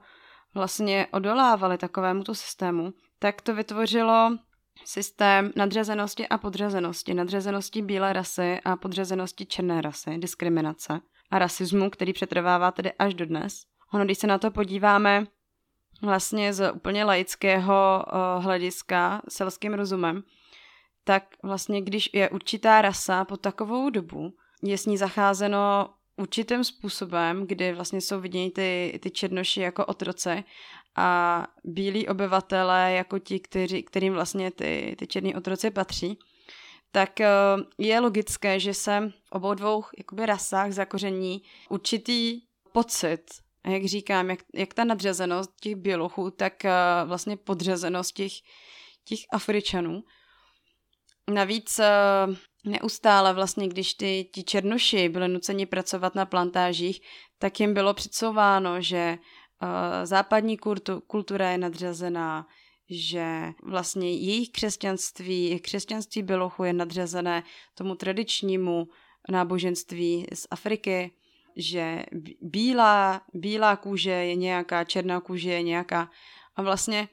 vlastně 0.54 1.08
odolávali 1.12 1.78
takovémuto 1.78 2.36
systému, 2.36 2.94
tak 3.20 3.42
to 3.42 3.56
vytvořilo 3.56 4.38
systém 4.84 5.52
nadřazenosti 5.56 6.28
a 6.28 6.38
podřazenosti. 6.38 7.14
Nadřazenosti 7.14 7.82
bílé 7.82 8.14
rasy 8.14 8.60
a 8.66 8.76
podřazenosti 8.76 9.46
černé 9.46 9.82
rasy, 9.82 10.18
diskriminace 10.18 11.00
a 11.32 11.40
rasismu, 11.40 11.90
který 11.90 12.14
přetrvává 12.14 12.72
tedy 12.72 12.92
až 12.94 13.14
do 13.14 13.26
dnes. 13.26 13.64
Ono, 13.94 14.06
když 14.06 14.18
se 14.18 14.28
na 14.28 14.38
to 14.38 14.52
podíváme 14.52 15.28
vlastně 16.02 16.54
z 16.54 16.72
úplně 16.72 17.04
laického 17.04 18.06
uh, 18.08 18.44
hlediska, 18.44 19.22
selským 19.30 19.74
rozumem, 19.74 20.24
tak 21.04 21.24
vlastně 21.44 21.82
když 21.82 22.10
je 22.14 22.30
určitá 22.30 22.82
rasa 22.82 23.26
po 23.26 23.38
takovou 23.38 23.90
dobu, 23.90 24.34
je 24.64 24.78
s 24.78 24.86
ní 24.86 24.98
zacházeno 24.98 25.90
určitým 26.18 26.64
způsobem, 26.64 27.48
kdy 27.48 27.74
vlastně 27.74 28.02
jsou 28.02 28.20
viděni 28.20 28.52
ty, 28.52 29.00
ty 29.02 29.12
černoši 29.12 29.62
jako 29.62 29.86
otroce 29.86 30.44
a 30.96 31.48
bílí 31.64 32.08
obyvatele 32.08 32.92
jako 32.92 33.20
ti, 33.20 33.40
kteří, 33.40 33.84
kterým 33.84 34.14
vlastně 34.14 34.52
ty, 34.52 34.96
ty 35.00 35.08
černí 35.08 35.36
otroci 35.36 35.72
patří, 35.72 36.20
tak 36.92 37.22
eh, 37.22 37.30
je 37.78 38.00
logické, 38.00 38.60
že 38.60 38.74
se 38.74 39.12
v 39.24 39.32
obou 39.32 39.54
dvou 39.54 39.84
jakoby 39.98 40.26
rasách 40.26 40.72
zakoření 40.72 41.42
určitý 41.70 42.42
pocit 42.72 43.46
jak 43.72 43.86
říkám, 43.86 44.30
jak, 44.30 44.40
jak 44.54 44.74
ta 44.74 44.84
nadřazenost 44.84 45.52
těch 45.62 45.76
bělochů, 45.76 46.32
tak 46.32 46.54
uh, 46.64 47.08
vlastně 47.08 47.38
podřazenost 47.38 48.16
těch, 48.16 48.32
těch 49.06 49.20
Afričanů. 49.32 50.04
Navíc 51.34 51.80
uh, 51.80 52.36
neustále 52.66 53.34
vlastně, 53.34 53.68
když 53.68 53.94
ty 53.94 54.30
ti 54.32 54.44
černoši 54.44 55.10
byli 55.10 55.28
nuceni 55.28 55.66
pracovat 55.66 56.16
na 56.16 56.26
plantážích, 56.26 57.02
tak 57.40 57.60
jim 57.60 57.74
bylo 57.74 57.94
předsouváno, 57.94 58.82
že 58.82 59.18
uh, 59.18 59.70
západní 60.04 60.58
kultu, 60.58 61.02
kultura 61.08 61.52
je 61.52 61.58
nadřazená, 61.58 62.48
že 62.90 63.54
vlastně 63.64 64.12
jejich 64.12 64.50
křesťanství, 64.50 65.60
křesťanství 65.60 66.24
bělochu 66.24 66.64
je 66.64 66.74
nadřazené 66.74 67.44
tomu 67.74 67.96
tradičnímu 67.96 68.88
náboženství 69.30 70.28
z 70.34 70.48
Afriky, 70.52 71.12
že 71.56 72.06
bílá, 72.42 73.22
bílá 73.34 73.76
kůže 73.76 74.12
je 74.12 74.36
nějaká, 74.36 74.84
černá 74.84 75.20
kůže 75.20 75.52
je 75.52 75.62
nějaká. 75.62 76.10
A 76.56 76.62
vlastně 76.62 77.08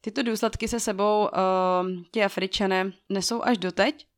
tyto 0.00 0.22
důsledky 0.22 0.68
se 0.68 0.80
sebou 0.80 1.22
uh, 1.22 1.28
ti 2.12 2.24
Afričané 2.24 2.92
nesou 3.08 3.42
až 3.42 3.58
doteď 3.58 4.09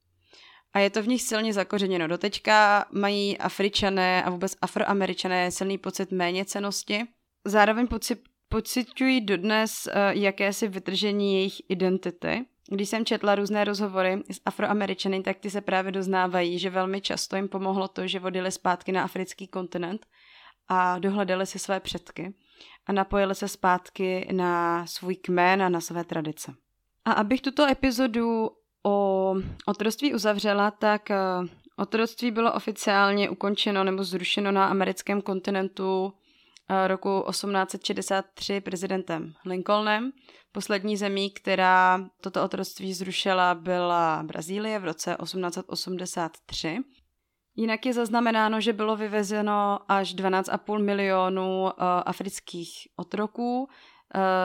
a 0.75 0.79
je 0.79 0.91
to 0.91 1.03
v 1.03 1.09
nich 1.09 1.23
silně 1.23 1.53
zakořeněno. 1.53 2.09
Doteďka 2.09 2.85
mají 2.93 3.39
Afričané 3.39 4.23
a 4.23 4.31
vůbec 4.31 4.57
Afroameričané 4.63 5.51
silný 5.51 5.79
pocit 5.79 6.13
méněcenosti. 6.13 7.03
Zároveň 7.45 7.87
pocit, 7.87 8.21
pocitují 8.49 9.21
dodnes 9.21 9.87
uh, 9.87 9.93
jakési 10.11 10.69
vytržení 10.69 11.35
jejich 11.35 11.63
identity 11.69 12.47
když 12.71 12.89
jsem 12.89 13.05
četla 13.05 13.35
různé 13.35 13.65
rozhovory 13.65 14.23
s 14.31 14.41
afroameričany, 14.47 15.23
tak 15.23 15.39
ty 15.39 15.51
se 15.51 15.61
právě 15.61 15.93
doznávají, 15.93 16.59
že 16.59 16.71
velmi 16.71 17.01
často 17.01 17.37
jim 17.37 17.49
pomohlo 17.49 17.89
to, 17.89 18.07
že 18.07 18.19
vodili 18.19 18.53
zpátky 18.53 18.93
na 18.93 19.03
africký 19.03 19.47
kontinent 19.47 20.07
a 20.69 20.99
dohledali 20.99 21.47
si 21.47 21.59
své 21.59 21.81
předky 21.81 22.35
a 22.87 22.93
napojili 22.93 23.35
se 23.35 23.49
zpátky 23.49 24.29
na 24.33 24.87
svůj 24.87 25.17
kmen 25.17 25.63
a 25.63 25.69
na 25.69 25.81
své 25.81 26.05
tradice. 26.05 26.55
A 27.05 27.13
abych 27.13 27.41
tuto 27.41 27.67
epizodu 27.67 28.51
o 28.83 29.35
otroctví 29.66 30.14
uzavřela, 30.14 30.71
tak 30.71 31.11
eh, 31.11 31.16
otroctví 31.77 32.31
bylo 32.31 32.53
oficiálně 32.53 33.31
ukončeno 33.31 33.85
nebo 33.85 34.05
zrušeno 34.05 34.53
na 34.53 34.66
americkém 34.66 35.23
kontinentu 35.23 36.12
eh, 36.71 36.88
roku 36.88 37.25
1863 37.31 38.61
prezidentem 38.61 39.35
Lincolnem. 39.45 40.12
Poslední 40.53 40.97
zemí, 40.97 41.31
která 41.31 42.05
toto 42.21 42.45
otroctví 42.45 42.95
zrušila, 42.95 43.55
byla 43.55 44.23
Brazílie 44.23 44.79
v 44.79 44.85
roce 44.85 45.16
1883. 45.23 46.79
Jinak 47.57 47.87
je 47.87 47.92
zaznamenáno, 47.92 48.61
že 48.61 48.73
bylo 48.73 48.97
vyvezeno 48.97 49.79
až 49.88 50.14
12,5 50.14 50.85
milionů 50.85 51.62
uh, 51.62 51.71
afrických 52.07 52.71
otroků, 52.97 53.68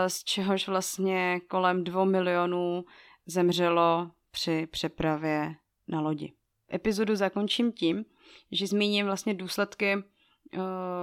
z 0.07 0.23
čehož 0.23 0.67
vlastně 0.67 1.39
kolem 1.49 1.83
2 1.83 2.05
milionů 2.05 2.83
zemřelo 3.25 4.11
při 4.37 4.67
přepravě 4.71 5.55
na 5.87 6.01
lodi. 6.01 6.33
Epizodu 6.73 7.15
zakončím 7.15 7.71
tím, 7.71 8.05
že 8.51 8.67
zmíním 8.67 9.05
vlastně 9.05 9.33
důsledky 9.33 9.95
uh, 9.95 10.01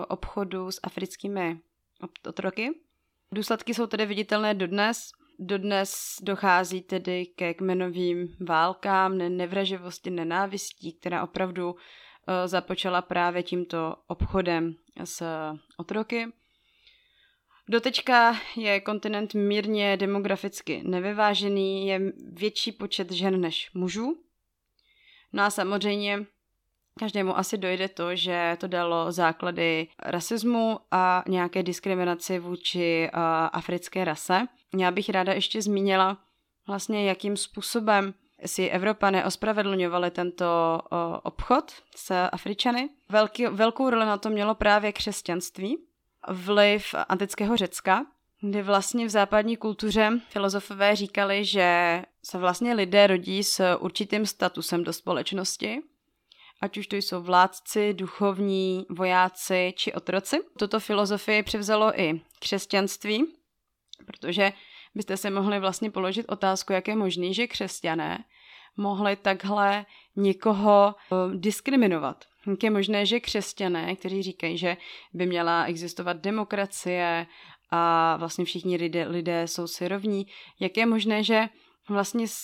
obchodu 0.09 0.70
s 0.70 0.81
africkými 0.83 1.61
otroky. 2.29 2.70
Důsledky 3.33 3.75
jsou 3.75 3.87
tedy 3.87 4.07
viditelné 4.07 4.55
dodnes. 4.55 5.11
Dodnes 5.38 6.16
dochází 6.23 6.83
tedy 6.83 7.27
ke 7.27 7.55
kmenovým 7.55 8.37
válkám, 8.49 9.18
nevraživosti, 9.18 10.11
nenávistí, 10.11 10.92
která 10.92 11.23
opravdu 11.23 11.70
uh, 11.70 11.77
započala 12.47 13.03
právě 13.03 13.42
tímto 13.42 13.97
obchodem 14.07 14.75
s 15.05 15.23
otroky. 15.77 16.27
Dotečka 17.68 18.37
je 18.57 18.81
kontinent 18.81 19.35
mírně 19.35 19.96
demograficky 19.96 20.83
nevyvážený, 20.85 21.87
je 21.87 22.00
větší 22.33 22.72
počet 22.72 23.12
žen 23.12 23.40
než 23.40 23.70
mužů. 23.74 24.16
No 25.33 25.42
a 25.42 25.50
samozřejmě 25.50 26.27
každému 26.98 27.38
asi 27.38 27.59
dojde 27.59 27.88
to, 27.88 28.16
že 28.16 28.57
to 28.61 28.66
dalo 28.66 29.12
základy 29.12 29.88
rasismu 30.03 30.79
a 30.90 31.24
nějaké 31.29 31.62
diskriminaci 31.62 32.38
vůči 32.38 33.11
uh, 33.14 33.20
africké 33.53 34.05
rase. 34.05 34.46
Já 34.79 34.90
bych 34.90 35.09
ráda 35.09 35.33
ještě 35.33 35.62
zmínila 35.62 36.18
vlastně, 36.66 37.09
jakým 37.09 37.37
způsobem 37.37 38.14
si 38.46 38.68
Evropané 38.68 39.24
ospravedlňovali 39.24 40.11
tento 40.11 40.81
uh, 40.92 40.98
obchod 41.22 41.72
s 41.96 42.29
Afričany. 42.33 42.88
Velký, 43.09 43.46
velkou 43.46 43.90
roli 43.90 44.07
na 44.07 44.18
to 44.18 44.31
mělo 44.31 44.55
právě 44.55 44.92
křesťanství, 44.92 45.79
vliv 46.29 46.95
antického 47.09 47.57
Řecka, 47.57 48.07
kdy 48.41 48.63
vlastně 48.63 49.07
v 49.07 49.09
západní 49.09 49.57
kultuře 49.57 50.21
filozofové 50.29 50.97
říkali, 50.97 51.45
že 51.45 52.03
se 52.25 52.39
vlastně 52.39 52.75
lidé 52.75 53.07
rodí 53.07 53.45
s 53.45 53.77
určitým 53.77 54.27
statusem 54.27 54.85
do 54.85 54.93
společnosti, 54.93 55.83
ať 56.61 56.79
už 56.79 56.87
to 56.87 56.97
jsou 56.97 57.23
vládci, 57.23 57.95
duchovní, 57.95 58.87
vojáci 58.91 59.75
či 59.77 59.93
otroci. 59.93 60.41
Tuto 60.59 60.81
filozofii 60.81 61.43
převzalo 61.43 62.01
i 62.01 62.21
křesťanství, 62.41 63.25
protože 64.07 64.53
byste 64.95 65.17
se 65.17 65.31
mohli 65.31 65.61
vlastně 65.61 65.91
položit 65.91 66.27
otázku, 66.29 66.73
jak 66.73 66.89
je 66.89 66.97
možný, 66.97 67.35
že 67.35 67.47
křesťané 67.47 68.25
mohli 68.77 69.17
takhle 69.17 69.87
někoho 70.16 70.94
eh, 70.94 71.37
diskriminovat. 71.37 72.24
Je 72.62 72.70
možné, 72.70 73.07
že 73.07 73.20
křesťané, 73.20 73.96
kteří 73.96 74.22
říkají, 74.22 74.59
že 74.59 74.77
by 75.12 75.27
měla 75.27 75.64
existovat 75.64 76.16
demokracie 76.16 77.27
a 77.70 78.16
vlastně 78.16 78.44
všichni 78.44 78.77
lidé, 78.77 79.07
lidé 79.09 79.48
jsou 79.48 79.66
si 79.66 79.88
rovní, 79.88 80.27
jak 80.61 80.77
je 80.77 80.87
možné, 80.87 81.24
že 81.24 81.48
vlastně 81.88 82.29
s, 82.29 82.38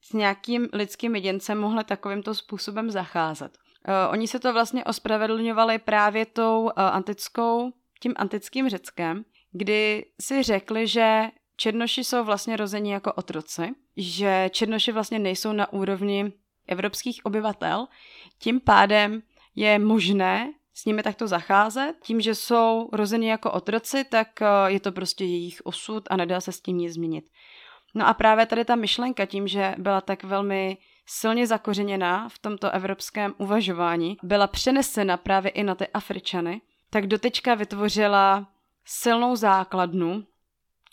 s 0.00 0.12
nějakým 0.12 0.68
lidským 0.72 1.14
jedincem 1.14 1.58
mohli 1.58 1.84
takovýmto 1.84 2.34
způsobem 2.34 2.90
zacházet. 2.90 3.58
Uh, 3.88 3.94
oni 4.12 4.28
se 4.28 4.38
to 4.38 4.52
vlastně 4.52 4.84
ospravedlňovali 4.84 5.78
právě 5.78 6.26
tou 6.26 6.62
uh, 6.62 6.70
antickou, 6.76 7.72
tím 8.00 8.14
antickým 8.16 8.68
řeckem, 8.68 9.24
kdy 9.52 10.04
si 10.20 10.42
řekli, 10.42 10.86
že 10.86 11.28
černoši 11.56 12.04
jsou 12.04 12.24
vlastně 12.24 12.56
rození 12.56 12.90
jako 12.90 13.12
otroci, 13.12 13.68
že 13.96 14.50
černoši 14.52 14.92
vlastně 14.92 15.18
nejsou 15.18 15.52
na 15.52 15.72
úrovni 15.72 16.32
evropských 16.68 17.20
obyvatel, 17.24 17.86
tím 18.38 18.60
pádem 18.60 19.22
je 19.54 19.78
možné 19.78 20.52
s 20.74 20.84
nimi 20.84 21.02
takto 21.02 21.28
zacházet. 21.28 21.96
Tím, 22.02 22.20
že 22.20 22.34
jsou 22.34 22.88
rozeni 22.92 23.30
jako 23.30 23.52
otroci, 23.52 24.04
tak 24.04 24.42
eh, 24.42 24.46
je 24.66 24.80
to 24.80 24.92
prostě 24.92 25.24
jejich 25.24 25.60
osud 25.64 26.04
a 26.10 26.16
nedá 26.16 26.40
se 26.40 26.52
s 26.52 26.60
tím 26.60 26.78
nic 26.78 26.94
změnit. 26.94 27.24
No 27.94 28.06
a 28.06 28.14
právě 28.14 28.46
tady 28.46 28.64
ta 28.64 28.74
myšlenka 28.74 29.26
tím, 29.26 29.48
že 29.48 29.74
byla 29.78 30.00
tak 30.00 30.24
velmi 30.24 30.78
silně 31.06 31.46
zakořeněná 31.46 32.28
v 32.28 32.38
tomto 32.38 32.70
evropském 32.70 33.34
uvažování, 33.38 34.16
byla 34.22 34.46
přenesena 34.46 35.16
právě 35.16 35.50
i 35.50 35.62
na 35.62 35.74
ty 35.74 35.88
Afričany, 35.88 36.60
tak 36.90 37.06
dotečka 37.06 37.54
vytvořila 37.54 38.48
silnou 38.84 39.36
základnu 39.36 40.24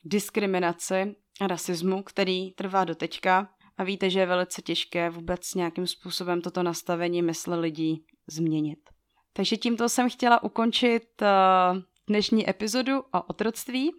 diskriminaci 0.03 1.15
a 1.41 1.47
rasismu, 1.47 2.03
který 2.03 2.51
trvá 2.51 2.83
dotečka 2.85 3.49
a 3.77 3.83
víte, 3.83 4.09
že 4.09 4.19
je 4.19 4.25
velice 4.25 4.61
těžké 4.61 5.09
vůbec 5.09 5.53
nějakým 5.53 5.87
způsobem 5.87 6.41
toto 6.41 6.63
nastavení 6.63 7.21
mysle 7.21 7.59
lidí 7.59 8.05
změnit. 8.27 8.79
Takže 9.33 9.57
tímto 9.57 9.89
jsem 9.89 10.09
chtěla 10.09 10.43
ukončit 10.43 11.21
eh, 11.21 11.27
dnešní 12.07 12.49
epizodu 12.49 12.99
o 12.99 13.21
otroctví. 13.21 13.91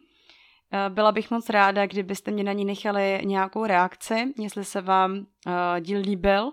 Eh, 0.73 0.91
byla 0.91 1.13
bych 1.13 1.31
moc 1.31 1.51
ráda, 1.51 1.87
kdybyste 1.87 2.31
mě 2.31 2.45
na 2.45 2.53
ní 2.53 2.65
nechali 2.65 3.21
nějakou 3.25 3.67
reakci, 3.67 4.35
jestli 4.39 4.65
se 4.65 4.81
vám 4.81 5.27
eh, 5.47 5.81
díl 5.81 6.01
líbil 6.01 6.53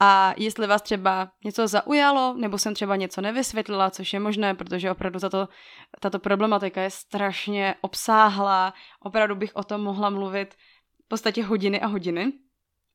a 0.00 0.34
jestli 0.36 0.66
vás 0.66 0.82
třeba 0.82 1.32
něco 1.44 1.68
zaujalo, 1.68 2.34
nebo 2.38 2.58
jsem 2.58 2.74
třeba 2.74 2.96
něco 2.96 3.20
nevysvětlila, 3.20 3.90
což 3.90 4.12
je 4.12 4.20
možné, 4.20 4.54
protože 4.54 4.90
opravdu 4.90 5.20
tato, 5.20 5.48
tato 6.00 6.18
problematika 6.18 6.82
je 6.82 6.90
strašně 6.90 7.74
obsáhlá. 7.80 8.74
Opravdu 9.00 9.34
bych 9.34 9.50
o 9.54 9.64
tom 9.64 9.80
mohla 9.80 10.10
mluvit 10.10 10.54
v 11.04 11.08
podstatě 11.08 11.44
hodiny 11.44 11.80
a 11.80 11.86
hodiny. 11.86 12.32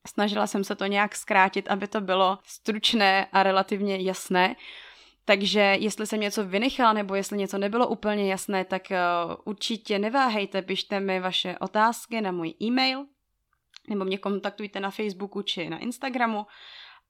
Snažila 0.06 0.46
jsem 0.46 0.64
se 0.64 0.74
to 0.74 0.86
nějak 0.86 1.16
zkrátit, 1.16 1.68
aby 1.68 1.88
to 1.88 2.00
bylo 2.00 2.38
stručné 2.44 3.26
a 3.32 3.42
relativně 3.42 3.96
jasné. 3.96 4.56
Takže 5.24 5.60
jestli 5.60 6.06
jsem 6.06 6.20
něco 6.20 6.44
vynechala 6.44 6.92
nebo 6.92 7.14
jestli 7.14 7.38
něco 7.38 7.58
nebylo 7.58 7.88
úplně 7.88 8.30
jasné, 8.30 8.64
tak 8.64 8.82
uh, 8.90 9.34
určitě 9.44 9.98
neváhejte, 9.98 10.62
pište 10.62 11.00
mi 11.00 11.20
vaše 11.20 11.58
otázky 11.58 12.20
na 12.20 12.32
můj 12.32 12.54
e-mail 12.62 13.06
nebo 13.88 14.04
mě 14.04 14.18
kontaktujte 14.18 14.80
na 14.80 14.90
Facebooku 14.90 15.42
či 15.42 15.70
na 15.70 15.78
Instagramu 15.78 16.46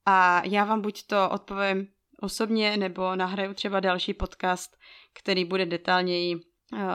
a 0.07 0.43
já 0.45 0.65
vám 0.65 0.81
buď 0.81 1.07
to 1.07 1.31
odpovím 1.31 1.89
osobně 2.21 2.77
nebo 2.77 3.17
nahraju 3.17 3.55
třeba 3.55 3.81
další 3.81 4.15
podcast, 4.15 4.77
který 5.13 5.45
bude 5.45 5.67
detailněji 5.67 6.41
Eh, 6.41 6.50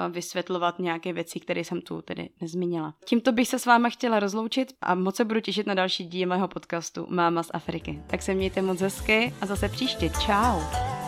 vysvětlovat 0.10 0.80
nějaké 0.80 1.14
věci, 1.14 1.40
které 1.40 1.64
jsem 1.64 1.82
tu 1.82 2.02
tedy 2.02 2.30
nezmínila. 2.42 2.94
Tímto 3.06 3.32
bych 3.32 3.48
se 3.48 3.60
s 3.60 3.66
váma 3.66 3.90
chtěla 3.90 4.20
rozloučit 4.20 4.74
a 4.82 4.96
moc 4.96 5.16
se 5.16 5.26
budu 5.26 5.40
těšit 5.40 5.68
na 5.68 5.74
další 5.74 6.06
díl 6.06 6.30
mého 6.30 6.48
podcastu 6.48 7.08
Máma 7.10 7.44
z 7.44 7.52
Afriky. 7.54 8.04
Tak 8.08 8.22
se 8.22 8.34
mějte 8.34 8.62
moc 8.62 8.82
hezky 8.82 9.34
a 9.42 9.46
zase 9.46 9.70
příště. 9.70 10.10
Ciao. 10.10 11.05